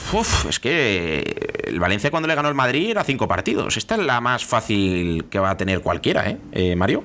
es 0.48 0.60
que 0.60 1.60
el 1.64 1.78
Valencia 1.78 2.10
cuando 2.10 2.26
le 2.26 2.34
ganó 2.34 2.48
el 2.48 2.54
Madrid 2.54 2.88
era 2.88 3.04
cinco 3.04 3.28
partidos. 3.28 3.76
Esta 3.76 3.96
es 3.96 4.00
la 4.00 4.22
más 4.22 4.46
fácil 4.46 5.26
que 5.28 5.38
va 5.38 5.50
a 5.50 5.56
tener 5.58 5.82
cualquiera, 5.82 6.26
¿eh, 6.30 6.38
eh 6.52 6.74
Mario? 6.74 7.04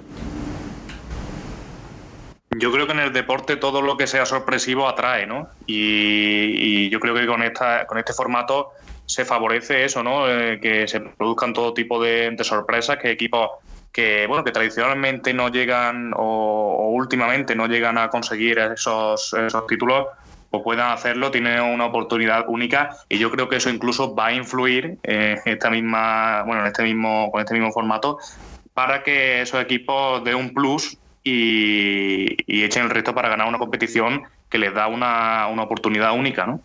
Yo 2.58 2.72
creo 2.72 2.88
que 2.88 2.94
en 2.94 3.00
el 3.00 3.12
deporte 3.12 3.58
todo 3.58 3.82
lo 3.82 3.98
que 3.98 4.08
sea 4.08 4.26
sorpresivo 4.26 4.88
atrae, 4.88 5.28
¿no? 5.28 5.50
Y, 5.68 6.86
y 6.86 6.90
yo 6.90 7.02
creo 7.02 7.16
que 7.16 7.28
con, 7.28 7.44
esta, 7.44 7.86
con 7.86 7.98
este 7.98 8.14
formato 8.14 8.70
se 9.12 9.26
favorece 9.26 9.84
eso, 9.84 10.04
¿no? 10.04 10.30
Eh, 10.30 10.60
que 10.62 10.88
se 10.88 11.02
produzcan 11.02 11.52
todo 11.54 11.74
tipo 11.74 12.02
de, 12.02 12.32
de, 12.32 12.44
sorpresas, 12.46 12.98
que 12.98 13.12
equipos 13.12 13.50
que, 13.92 14.26
bueno, 14.26 14.46
que 14.46 14.52
tradicionalmente 14.52 15.34
no 15.34 15.50
llegan 15.50 16.14
o, 16.16 16.78
o 16.80 16.90
últimamente 16.92 17.54
no 17.54 17.68
llegan 17.68 17.98
a 17.98 18.08
conseguir 18.08 18.58
esos, 18.60 19.34
esos 19.34 19.68
títulos, 19.68 20.08
pues 20.50 20.64
puedan 20.64 20.94
hacerlo, 20.94 21.30
tienen 21.30 21.62
una 21.62 21.88
oportunidad 21.88 22.46
única 22.48 22.92
y 23.10 23.18
yo 23.18 23.30
creo 23.32 23.50
que 23.50 23.58
eso 23.58 23.70
incluso 23.70 24.16
va 24.16 24.28
a 24.28 24.34
influir 24.34 24.98
en 25.04 25.40
esta 25.44 25.70
misma, 25.70 26.44
bueno, 26.44 26.62
en 26.62 26.68
este 26.68 26.84
mismo, 26.84 27.30
con 27.32 27.42
este 27.42 27.54
mismo 27.54 27.74
formato 27.74 28.18
para 28.74 29.04
que 29.04 29.42
esos 29.42 29.62
equipos 29.62 30.24
den 30.24 30.36
un 30.36 30.54
plus 30.54 30.98
y, 31.24 32.38
y 32.48 32.64
echen 32.64 32.84
el 32.84 32.90
resto 32.90 33.14
para 33.14 33.28
ganar 33.28 33.48
una 33.48 33.58
competición 33.58 34.24
que 34.50 34.58
les 34.58 34.74
da 34.74 34.88
una, 34.88 35.48
una 35.48 35.64
oportunidad 35.64 36.14
única, 36.14 36.46
¿no? 36.46 36.62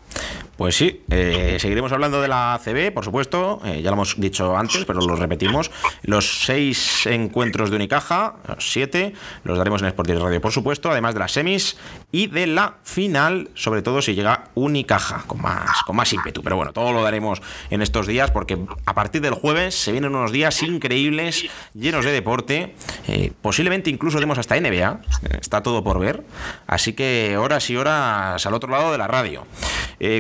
Pues 0.57 0.75
sí, 0.75 1.03
eh, 1.11 1.59
seguiremos 1.61 1.92
hablando 1.92 2.23
de 2.23 2.29
la 2.29 2.55
ACB, 2.55 2.90
por 2.90 3.05
supuesto, 3.05 3.61
eh, 3.62 3.83
ya 3.83 3.90
lo 3.90 3.97
hemos 3.97 4.19
dicho 4.19 4.57
antes, 4.57 4.87
pero 4.87 5.01
lo 5.01 5.14
repetimos. 5.14 5.71
Los 6.03 6.47
seis 6.47 7.05
encuentros 7.05 7.69
de 7.69 7.77
Unicaja, 7.77 8.37
siete, 8.59 9.12
los 9.45 9.59
daremos 9.59 9.83
en 9.83 9.88
Sport 9.88 10.09
Radio, 10.09 10.40
por 10.40 10.53
supuesto, 10.53 10.90
además 10.90 11.12
de 11.12 11.21
las 11.21 11.33
semis 11.33 11.77
y 12.11 12.29
de 12.29 12.47
la 12.47 12.77
final, 12.85 13.51
sobre 13.53 13.83
todo 13.83 14.01
si 14.01 14.14
llega 14.14 14.45
Unicaja, 14.55 15.25
con 15.27 15.42
más, 15.42 15.83
con 15.85 15.95
más 15.95 16.11
ímpetu. 16.14 16.42
Pero 16.42 16.57
bueno, 16.57 16.73
todo 16.73 16.90
lo 16.90 17.03
daremos 17.03 17.42
en 17.69 17.83
estos 17.83 18.07
días, 18.07 18.31
porque 18.31 18.59
a 18.87 18.95
partir 18.95 19.21
del 19.21 19.35
jueves 19.35 19.75
se 19.75 19.92
vienen 19.92 20.14
unos 20.14 20.33
días 20.33 20.62
increíbles, 20.62 21.45
llenos 21.75 22.07
de 22.07 22.12
deporte, 22.12 22.75
eh, 23.09 23.31
posiblemente 23.42 23.90
incluso 23.90 24.21
demos 24.21 24.38
hasta 24.38 24.59
NBA, 24.59 25.03
está 25.38 25.62
todo 25.62 25.85
por 25.85 25.99
ver, 25.99 26.25
así 26.66 26.95
que 26.95 27.37
horas 27.37 27.69
y 27.69 27.77
horas 27.77 28.47
al 28.47 28.55
otro 28.55 28.71
lado 28.71 28.90
de 28.90 28.97
la 28.97 29.07
radio. 29.07 29.47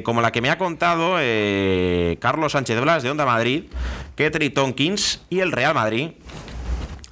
Como 0.04 0.22
la 0.22 0.25
que 0.32 0.40
me 0.40 0.50
ha 0.50 0.58
contado 0.58 1.16
eh, 1.18 2.18
Carlos 2.20 2.52
Sánchez 2.52 2.80
Blas 2.80 3.02
de 3.02 3.10
Onda 3.10 3.26
Madrid, 3.26 3.64
que 4.14 4.30
Terry 4.30 4.50
Tompkins 4.50 5.22
y 5.30 5.40
el 5.40 5.52
Real 5.52 5.74
Madrid 5.74 6.12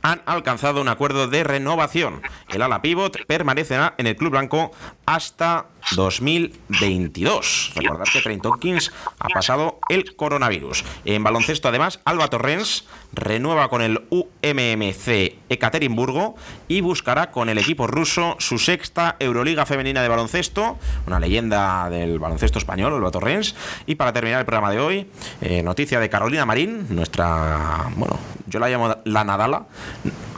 han 0.03 0.20
alcanzado 0.27 0.81
un 0.81 0.88
acuerdo 0.88 1.29
de 1.29 1.44
renovación. 1.44 2.20
El 2.53 2.62
ala 2.62 2.83
pivot 2.83 3.24
permanecerá 3.27 3.94
en 3.96 4.07
el 4.07 4.16
club 4.16 4.33
blanco 4.33 4.70
hasta 5.07 5.66
2022. 5.92 7.73
Recordad 7.77 8.05
que 8.12 8.20
Trent 8.20 8.42
Tompkins 8.42 8.92
ha 9.18 9.29
pasado 9.29 9.81
el 9.88 10.16
coronavirus. 10.16 10.85
En 11.05 11.23
baloncesto, 11.23 11.68
además, 11.68 12.01
Alba 12.05 12.29
Torrens 12.29 12.87
renueva 13.12 13.68
con 13.68 13.83
el 13.83 14.03
UMMC 14.11 15.35
Ekaterimburgo 15.49 16.35
y 16.68 16.81
buscará 16.81 17.31
con 17.31 17.49
el 17.49 17.59
equipo 17.59 17.87
ruso 17.87 18.37
su 18.38 18.59
sexta 18.59 19.16
Euroliga 19.18 19.66
femenina 19.66 20.03
de 20.03 20.09
baloncesto, 20.09 20.79
una 21.07 21.20
leyenda 21.20 21.88
del 21.90 22.18
baloncesto 22.18 22.59
español, 22.59 22.94
Alba 22.94 23.11
Torrens. 23.11 23.55
Y 23.87 23.94
para 23.94 24.12
terminar 24.12 24.40
el 24.40 24.47
programa 24.47 24.70
de 24.70 24.81
hoy, 24.81 25.11
eh, 25.40 25.62
noticia 25.62 26.01
de 26.01 26.09
Carolina 26.09 26.44
Marín, 26.47 26.87
nuestra, 26.90 27.90
bueno, 27.97 28.18
yo 28.47 28.59
la 28.59 28.68
llamo 28.68 28.97
la 29.05 29.25
Nadala, 29.25 29.66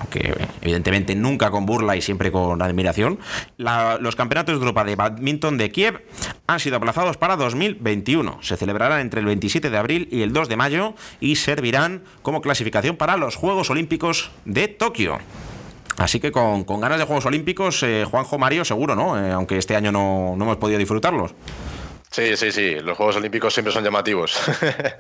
aunque 0.07 0.49
evidentemente 0.63 1.15
nunca 1.15 1.51
con 1.51 1.67
burla 1.67 1.97
y 1.97 2.03
siempre 2.03 2.31
con 2.31 2.63
admiración. 2.63 3.19
La, 3.57 3.99
los 4.01 4.15
campeonatos 4.15 4.55
de 4.55 4.61
Europa 4.61 4.85
de 4.85 4.97
badminton 4.97 5.59
de 5.59 5.71
Kiev 5.71 6.03
han 6.47 6.61
sido 6.61 6.77
aplazados 6.77 7.17
para 7.17 7.37
2021. 7.37 8.39
Se 8.43 8.57
celebrarán 8.57 9.01
entre 9.01 9.21
el 9.21 9.27
27 9.27 9.71
de 9.71 9.77
abril 9.77 10.09
y 10.11 10.23
el 10.23 10.33
2 10.33 10.49
de 10.49 10.57
mayo 10.57 10.95
y 11.21 11.37
servirán 11.37 12.03
como 12.23 12.41
clasificación 12.41 12.97
para 12.97 13.17
los 13.17 13.37
Juegos 13.37 13.71
Olímpicos 13.71 14.31
de 14.45 14.69
Tokio. 14.69 15.19
Así 15.97 16.21
que 16.21 16.31
con, 16.31 16.65
ganas 16.65 16.99
de 16.99 17.05
Juegos 17.05 17.27
Olímpicos, 17.27 17.83
eh, 17.83 18.05
Juanjo 18.09 18.39
Mario 18.39 18.65
seguro, 18.65 18.95
¿no? 18.95 19.19
Eh, 19.19 19.33
aunque 19.33 19.57
este 19.57 19.77
año 19.77 19.91
no, 19.91 20.35
no 20.37 20.45
hemos 20.45 20.59
podido 20.59 20.79
disfrutarlos. 20.79 21.35
Sí, 22.17 22.35
sí, 22.35 22.51
sí. 22.51 22.77
Los 22.77 22.97
Juegos 22.97 23.17
Olímpicos 23.17 23.53
siempre 23.53 23.75
son 23.75 23.85
llamativos. 23.85 24.41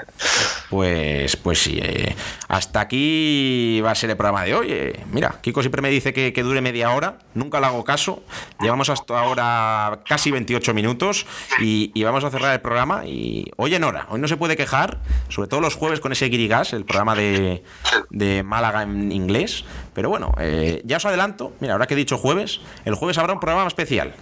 pues, 0.71 1.35
pues 1.39 1.63
sí. 1.63 1.81
Eh, 1.83 2.15
hasta 2.47 2.81
aquí 2.81 3.81
va 3.83 3.93
a 3.93 3.95
ser 3.95 4.11
el 4.11 4.19
programa 4.19 4.45
de 4.45 4.55
hoy. 4.55 4.67
Eh, 4.71 5.03
mira, 5.11 5.37
Kiko 5.41 5.63
siempre 5.63 5.81
me 5.81 5.89
dice 5.89 6.13
que, 6.13 6.35
que, 6.35 6.43
dure 6.43 6.61
media 6.61 6.91
hora. 6.91 7.17
Nunca 7.33 7.59
le 7.59 7.69
hago 7.69 7.85
caso. 7.85 8.23
Llevamos 8.61 8.91
hasta 8.91 9.19
ahora 9.19 10.01
casi 10.07 10.31
28 10.31 10.75
minutos 10.75 11.25
y, 11.59 11.91
y, 11.95 12.05
vamos 12.05 12.23
a 12.23 12.31
cerrar 12.31 12.53
el 12.53 12.61
programa. 12.61 13.07
Y 13.07 13.51
hoy 13.57 13.75
en 13.75 13.85
hora. 13.85 14.09
Hoy 14.11 14.21
no 14.21 14.29
se 14.29 14.37
puede 14.37 14.55
quejar. 14.55 14.99
Sobre 15.31 15.49
todo 15.49 15.63
los 15.63 15.75
jueves 15.75 16.01
con 16.01 16.13
ese 16.13 16.27
Guirigas, 16.27 16.75
el 16.75 16.85
programa 16.85 17.15
de, 17.15 17.63
de 18.11 18.43
Málaga 18.43 18.83
en 18.83 19.11
inglés. 19.11 19.65
Pero 19.95 20.11
bueno, 20.11 20.35
eh, 20.39 20.83
ya 20.85 20.99
os 20.99 21.07
adelanto. 21.07 21.55
Mira, 21.61 21.73
ahora 21.73 21.87
que 21.87 21.95
he 21.95 21.97
dicho 21.97 22.19
jueves, 22.19 22.61
el 22.85 22.95
jueves 22.95 23.17
habrá 23.17 23.33
un 23.33 23.41
programa 23.41 23.67
especial. 23.69 24.13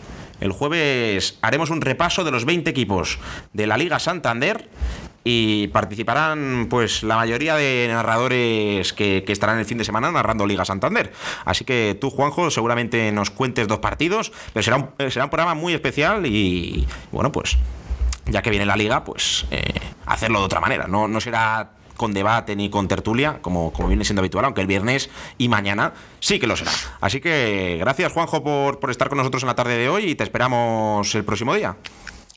El 0.45 0.53
jueves 0.53 1.39
haremos 1.41 1.71
un 1.71 1.81
repaso 1.81 2.23
de 2.23 2.31
los 2.31 2.45
20 2.45 2.69
equipos 2.69 3.19
de 3.55 3.67
la 3.67 3.79
Liga 3.79 3.99
Santander 3.99 4.69
y 5.25 5.69
participarán 5.69 6.67
pues 6.69 7.03
la 7.03 7.17
mayoría 7.17 7.57
de 7.57 7.89
narradores 7.89 8.93
que, 8.93 9.25
estarán 9.27 9.59
el 9.59 9.65
fin 9.65 9.79
de 9.79 9.85
semana 9.85 10.13
narrando 10.13 10.47
Liga 10.47 10.67
Santander. 10.67 11.15
Así 11.47 11.65
que 11.65 11.97
tú, 11.99 12.11
Juanjo, 12.11 12.51
seguramente 12.51 13.11
nos 13.11 13.31
cuentes 13.31 13.67
dos 13.67 13.79
partidos, 13.79 14.33
pero 14.53 14.63
será 14.63 14.77
un, 14.77 14.91
eh, 14.99 15.11
será 15.11 15.25
un 15.25 15.31
programa 15.31 15.55
muy 15.55 15.73
especial 15.73 16.27
y 16.27 16.87
bueno, 17.11 17.33
pues 17.33 17.57
ya 18.27 18.43
que 18.43 18.51
viene 18.51 18.67
la 18.67 18.77
liga, 18.77 19.03
pues 19.03 19.47
eh, 19.51 19.63
hacerlo 20.05 20.41
de 20.41 20.45
otra 20.45 20.61
manera. 20.61 20.87
No, 20.87 21.09
no 21.09 21.23
será 21.23 21.71
con 21.97 22.13
debate 22.13 22.57
ni 22.57 22.71
con 22.71 22.89
tertulia, 22.89 23.39
como, 23.43 23.73
como 23.73 23.89
viene 23.89 24.05
siendo 24.05 24.21
habitual, 24.21 24.45
aunque 24.45 24.61
el 24.61 24.67
viernes 24.67 25.11
y 25.39 25.49
mañana 25.49 25.93
sí 26.21 26.39
que 26.39 26.47
lo 26.47 26.57
será. 26.57 26.73
Así 27.01 27.21
que 27.21 27.77
gracias, 27.79 28.13
Juanjo, 28.13 28.43
por, 28.43 28.81
por 28.81 28.91
estar 28.91 29.09
con 29.09 29.19
nosotros 29.19 29.43
en 29.43 29.49
la 29.49 29.55
tarde 29.55 29.77
de 29.77 29.89
hoy 29.89 30.11
y 30.11 30.15
te 30.15 30.25
esperamos 30.25 31.15
el 31.15 31.25
próximo 31.25 31.55
día. 31.55 31.77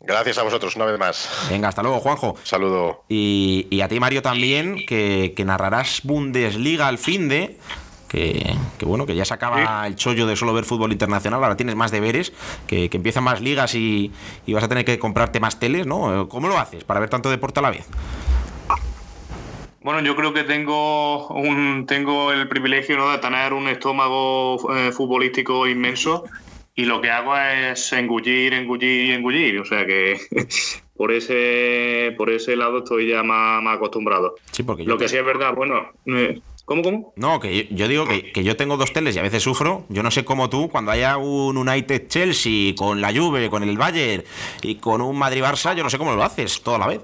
Gracias 0.01 0.37
a 0.37 0.43
vosotros, 0.43 0.75
una 0.75 0.85
vez 0.85 0.97
más. 0.99 1.27
Venga, 1.49 1.67
hasta 1.67 1.81
luego, 1.81 1.99
Juanjo. 1.99 2.35
Saludo. 2.43 3.03
Y, 3.09 3.67
y 3.69 3.81
a 3.81 3.87
ti, 3.87 3.99
Mario, 3.99 4.21
también, 4.21 4.85
que, 4.85 5.33
que 5.35 5.43
narrarás 5.43 6.01
Bundesliga 6.03 6.87
al 6.87 6.97
fin 6.97 7.27
de. 7.27 7.57
Que, 8.07 8.55
que 8.77 8.85
bueno, 8.85 9.05
que 9.05 9.15
ya 9.15 9.25
se 9.25 9.33
acaba 9.33 9.85
el 9.85 9.97
chollo 9.97 10.25
de 10.27 10.37
solo 10.37 10.53
ver 10.53 10.63
fútbol 10.63 10.93
internacional, 10.93 11.43
ahora 11.43 11.57
tienes 11.57 11.75
más 11.75 11.91
deberes, 11.91 12.31
que, 12.65 12.89
que 12.89 12.95
empiezan 12.95 13.25
más 13.25 13.41
ligas 13.41 13.75
y, 13.75 14.13
y 14.45 14.53
vas 14.53 14.63
a 14.63 14.69
tener 14.69 14.85
que 14.85 14.97
comprarte 14.97 15.41
más 15.41 15.59
teles, 15.59 15.85
¿no? 15.85 16.29
¿Cómo 16.29 16.47
lo 16.47 16.57
haces 16.57 16.85
para 16.85 17.01
ver 17.01 17.09
tanto 17.09 17.29
deporte 17.29 17.59
a 17.59 17.63
la 17.63 17.71
vez? 17.71 17.85
Bueno, 19.87 20.01
yo 20.01 20.17
creo 20.17 20.33
que 20.33 20.43
tengo 20.43 21.29
un 21.29 21.85
tengo 21.87 22.33
el 22.33 22.49
privilegio 22.49 22.97
¿no? 22.97 23.09
de 23.09 23.19
tener 23.19 23.53
un 23.53 23.69
estómago 23.69 24.75
eh, 24.75 24.91
futbolístico 24.91 25.65
inmenso 25.65 26.25
y 26.75 26.83
lo 26.83 26.99
que 26.99 27.09
hago 27.09 27.37
es 27.37 27.93
engullir, 27.93 28.53
engullir 28.53 29.05
y 29.05 29.11
engullir. 29.13 29.59
O 29.61 29.63
sea 29.65 29.85
que 29.85 30.19
por 30.97 31.13
ese 31.13 32.13
por 32.17 32.29
ese 32.29 32.57
lado 32.57 32.79
estoy 32.79 33.07
ya 33.07 33.23
más, 33.23 33.63
más 33.63 33.77
acostumbrado. 33.77 34.35
Sí, 34.51 34.61
porque 34.63 34.83
Lo 34.83 34.97
te- 34.97 35.05
que 35.05 35.09
sí 35.09 35.15
es 35.15 35.23
verdad, 35.23 35.53
bueno, 35.55 35.89
eh, 36.05 36.41
¿cómo, 36.65 36.81
cómo? 36.83 37.13
No, 37.15 37.39
que 37.39 37.55
yo, 37.55 37.63
yo 37.73 37.87
digo 37.87 38.05
que, 38.09 38.33
que 38.33 38.43
yo 38.43 38.57
tengo 38.57 38.75
dos 38.75 38.91
teles 38.91 39.15
y 39.15 39.19
a 39.19 39.23
veces 39.23 39.41
sufro. 39.41 39.85
Yo 39.87 40.03
no 40.03 40.11
sé 40.11 40.25
cómo 40.25 40.49
tú, 40.49 40.67
cuando 40.67 40.91
haya 40.91 41.15
un 41.15 41.55
United 41.57 42.07
Chelsea, 42.09 42.75
con 42.75 42.99
la 42.99 43.13
Juve, 43.13 43.49
con 43.49 43.63
el 43.63 43.77
Bayern 43.77 44.25
y 44.63 44.75
con 44.75 44.99
un 44.99 45.17
Madrid 45.17 45.43
Barça, 45.43 45.73
yo 45.77 45.83
no 45.85 45.89
sé 45.89 45.97
cómo 45.97 46.13
lo 46.13 46.23
haces 46.25 46.61
toda 46.61 46.77
la 46.77 46.87
vez. 46.87 46.99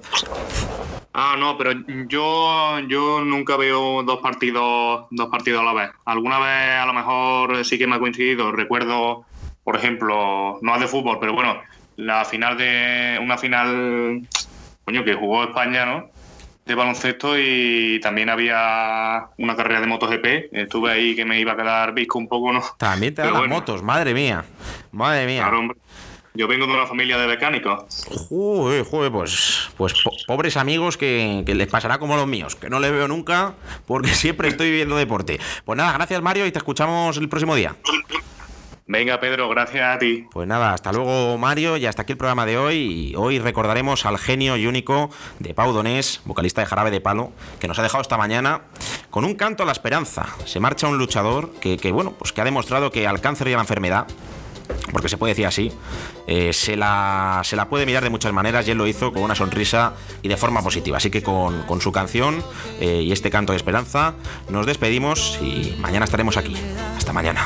Ah, 1.13 1.36
no, 1.38 1.58
pero 1.58 1.73
yo, 2.08 2.80
yo 2.88 3.23
nunca 3.23 3.56
veo 3.56 4.02
dos 4.04 4.19
partidos, 4.19 5.06
dos 5.12 5.30
partidos 5.30 5.62
a 5.62 5.63
la 5.63 5.73
vez. 5.73 5.91
Alguna 6.06 6.39
vez 6.39 6.80
a 6.80 6.86
lo 6.88 6.93
mejor 6.93 7.63
sí 7.63 7.78
que 7.78 7.86
me 7.86 7.95
ha 7.95 7.99
coincidido. 7.99 8.52
Recuerdo, 8.52 9.23
por 9.63 9.76
ejemplo, 9.76 10.58
no 10.62 10.73
es 10.76 10.82
de 10.82 10.88
fútbol, 10.88 11.19
pero 11.19 11.34
bueno, 11.34 11.62
la 11.97 12.26
final 12.26 12.58
de. 12.58 13.19
una 13.21 13.38
final 13.38 14.28
coño, 14.86 15.04
que 15.04 15.13
jugó 15.13 15.43
España, 15.43 15.86
¿no? 15.86 16.10
De 16.65 16.76
baloncesto 16.76 17.38
y 17.38 17.99
también 18.02 18.30
había 18.30 19.28
una 19.38 19.56
carrera 19.56 19.82
de 19.82 19.88
MotoGP. 19.88 20.54
Estuve 20.54 20.91
ahí 20.91 21.15
que 21.15 21.26
me 21.26 21.39
iba 21.39 21.52
a 21.52 21.58
quedar 21.58 21.93
visco 21.93 22.17
un 22.17 22.28
poco, 22.28 22.54
¿no? 22.54 22.62
También 22.78 23.13
te 23.13 23.21
dan 23.21 23.34
bueno. 23.34 23.56
motos, 23.56 23.84
madre 23.84 24.13
mía. 24.13 24.45
Madre 24.91 25.26
mía. 25.26 25.41
Claro, 25.41 25.60
hombre. 25.60 25.78
Yo 26.36 26.48
vengo 26.48 26.65
de 26.65 26.74
una 26.74 26.88
familia 26.88 27.17
de 27.17 27.28
mecánicos. 27.28 27.84
Joder, 28.30 28.84
joder, 28.86 29.12
pues, 29.12 29.69
pues 29.78 29.93
po- 30.04 30.12
pobres 30.26 30.58
amigos 30.58 30.98
que, 30.98 31.43
que 31.46 31.54
les 31.54 31.67
pasará 31.67 32.00
como 32.00 32.15
los 32.15 32.26
míos, 32.28 32.56
que 32.56 32.69
no 32.69 32.80
les 32.80 32.91
veo 32.91 33.08
nunca 33.08 33.54
porque 33.86 34.10
siempre 34.15 34.48
estoy 34.48 34.69
viviendo 34.72 34.96
deporte. 34.96 35.39
Pues 35.63 35.78
nada, 35.78 35.93
gracias 35.93 36.22
Mario 36.24 36.46
y 36.48 36.52
te 36.52 36.58
escuchamos 36.58 37.17
el 37.17 37.30
próximo 37.30 37.56
día. 37.56 37.76
Venga, 38.86 39.17
Pedro, 39.19 39.48
gracias 39.48 39.96
a 39.96 39.98
ti. 39.98 40.26
Pues 40.32 40.46
nada, 40.46 40.74
hasta 40.74 40.91
luego 40.91 41.38
Mario 41.38 41.78
y 41.78 41.86
hasta 41.86 42.02
aquí 42.02 42.12
el 42.12 42.17
programa 42.17 42.46
de 42.46 42.58
hoy. 42.58 43.12
Y 43.12 43.15
hoy 43.15 43.39
recordaremos 43.39 44.06
al 44.06 44.17
genio 44.17 44.58
y 44.58 44.67
único 44.67 45.10
de 45.39 45.54
Pau 45.54 45.72
Donés, 45.72 46.19
vocalista 46.26 46.60
de 46.62 46.67
Jarabe 46.67 46.91
de 46.91 47.00
Palo, 47.00 47.32
que 47.62 47.67
nos 47.69 47.80
ha 47.80 47.84
dejado 47.84 48.02
esta 48.02 48.17
mañana 48.17 48.63
con 49.10 49.24
un 49.24 49.36
canto 49.36 49.63
a 49.63 49.65
la 49.65 49.72
esperanza. 49.72 50.26
Se 50.46 50.60
marcha 50.60 50.88
un 50.89 50.98
luchador 50.98 51.52
que, 51.62 51.78
que, 51.78 51.91
bueno, 51.93 52.12
pues 52.19 52.34
que 52.34 52.41
ha 52.41 52.43
demostrado 52.43 52.91
que 52.91 53.08
al 53.08 53.22
cáncer 53.22 53.48
y 53.48 53.54
a 53.54 53.56
la 53.56 53.62
enfermedad 53.62 54.06
porque 54.91 55.10
se 55.10 55.17
puede 55.17 55.32
decir 55.32 55.45
así, 55.45 55.71
eh, 56.28 56.54
se, 56.54 56.76
la, 56.76 57.41
se 57.43 57.56
la 57.56 57.69
puede 57.69 57.86
mirar 57.86 58.04
de 58.04 58.10
muchas 58.10 58.34
maneras 58.34 58.67
y 58.67 58.71
él 58.71 58.78
lo 58.78 58.88
hizo 58.88 59.12
con 59.12 59.23
una 59.23 59.36
sonrisa 59.36 59.93
y 60.21 60.28
de 60.28 60.38
forma 60.38 60.62
positiva. 60.62 60.97
Así 60.97 61.10
que 61.10 61.23
con, 61.23 61.63
con 61.63 61.82
su 61.82 61.91
canción 61.91 62.43
eh, 62.80 63.02
y 63.02 63.12
este 63.12 63.30
canto 63.30 63.54
de 63.54 63.58
esperanza 63.58 64.13
nos 64.49 64.65
despedimos 64.65 65.39
y 65.41 65.76
mañana 65.80 66.06
estaremos 66.06 66.38
aquí. 66.38 66.56
Hasta 66.97 67.13
mañana. 67.13 67.45